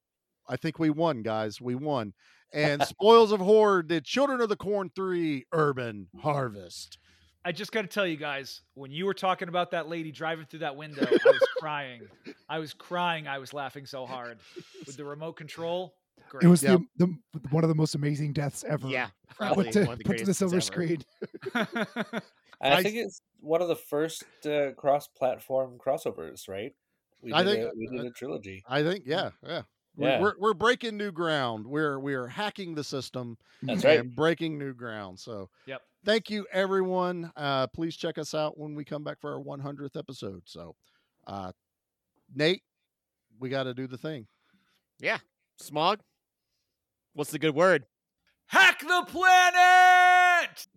[0.48, 1.60] I think we won, guys.
[1.60, 2.14] We won.
[2.54, 6.98] And Spoils of Horror did Children of the Corn 3 Urban Harvest.
[7.44, 10.46] I just got to tell you guys, when you were talking about that lady driving
[10.46, 12.02] through that window, I was crying.
[12.48, 13.28] I was crying.
[13.28, 14.40] I was laughing so hard
[14.86, 15.96] with the remote control.
[16.30, 16.44] Great.
[16.44, 16.82] It was Yep.
[16.98, 18.88] the, the one of the most amazing deaths ever.
[18.88, 20.62] Yeah, Put probably to, one of the put to the silver ever.
[20.62, 21.02] screen.
[21.56, 21.68] I,
[22.62, 26.74] I- think it's one of the first uh, cross-platform crossovers, right?
[27.22, 28.64] We I did think- a, we did a trilogy.
[28.68, 29.62] I think, yeah, yeah.
[29.96, 31.66] We're, we're, we're breaking new ground.
[31.66, 34.00] We're we are hacking the system That's right.
[34.00, 35.20] and breaking new ground.
[35.20, 35.82] So Yep.
[36.06, 37.32] thank you everyone.
[37.36, 40.44] Uh, please check us out when we come back for our 100th episode.
[40.46, 40.76] So,
[41.26, 41.52] uh,
[42.36, 42.62] Nate,
[43.40, 44.28] we got to do the thing.
[45.00, 45.18] Yeah,
[45.58, 46.00] smog.
[47.18, 47.86] What's the good word?
[48.46, 50.68] Hack the planet!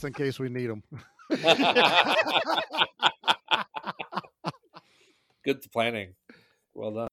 [0.00, 0.82] Just in case we need them.
[5.44, 6.14] Good planning.
[6.72, 7.08] Well done.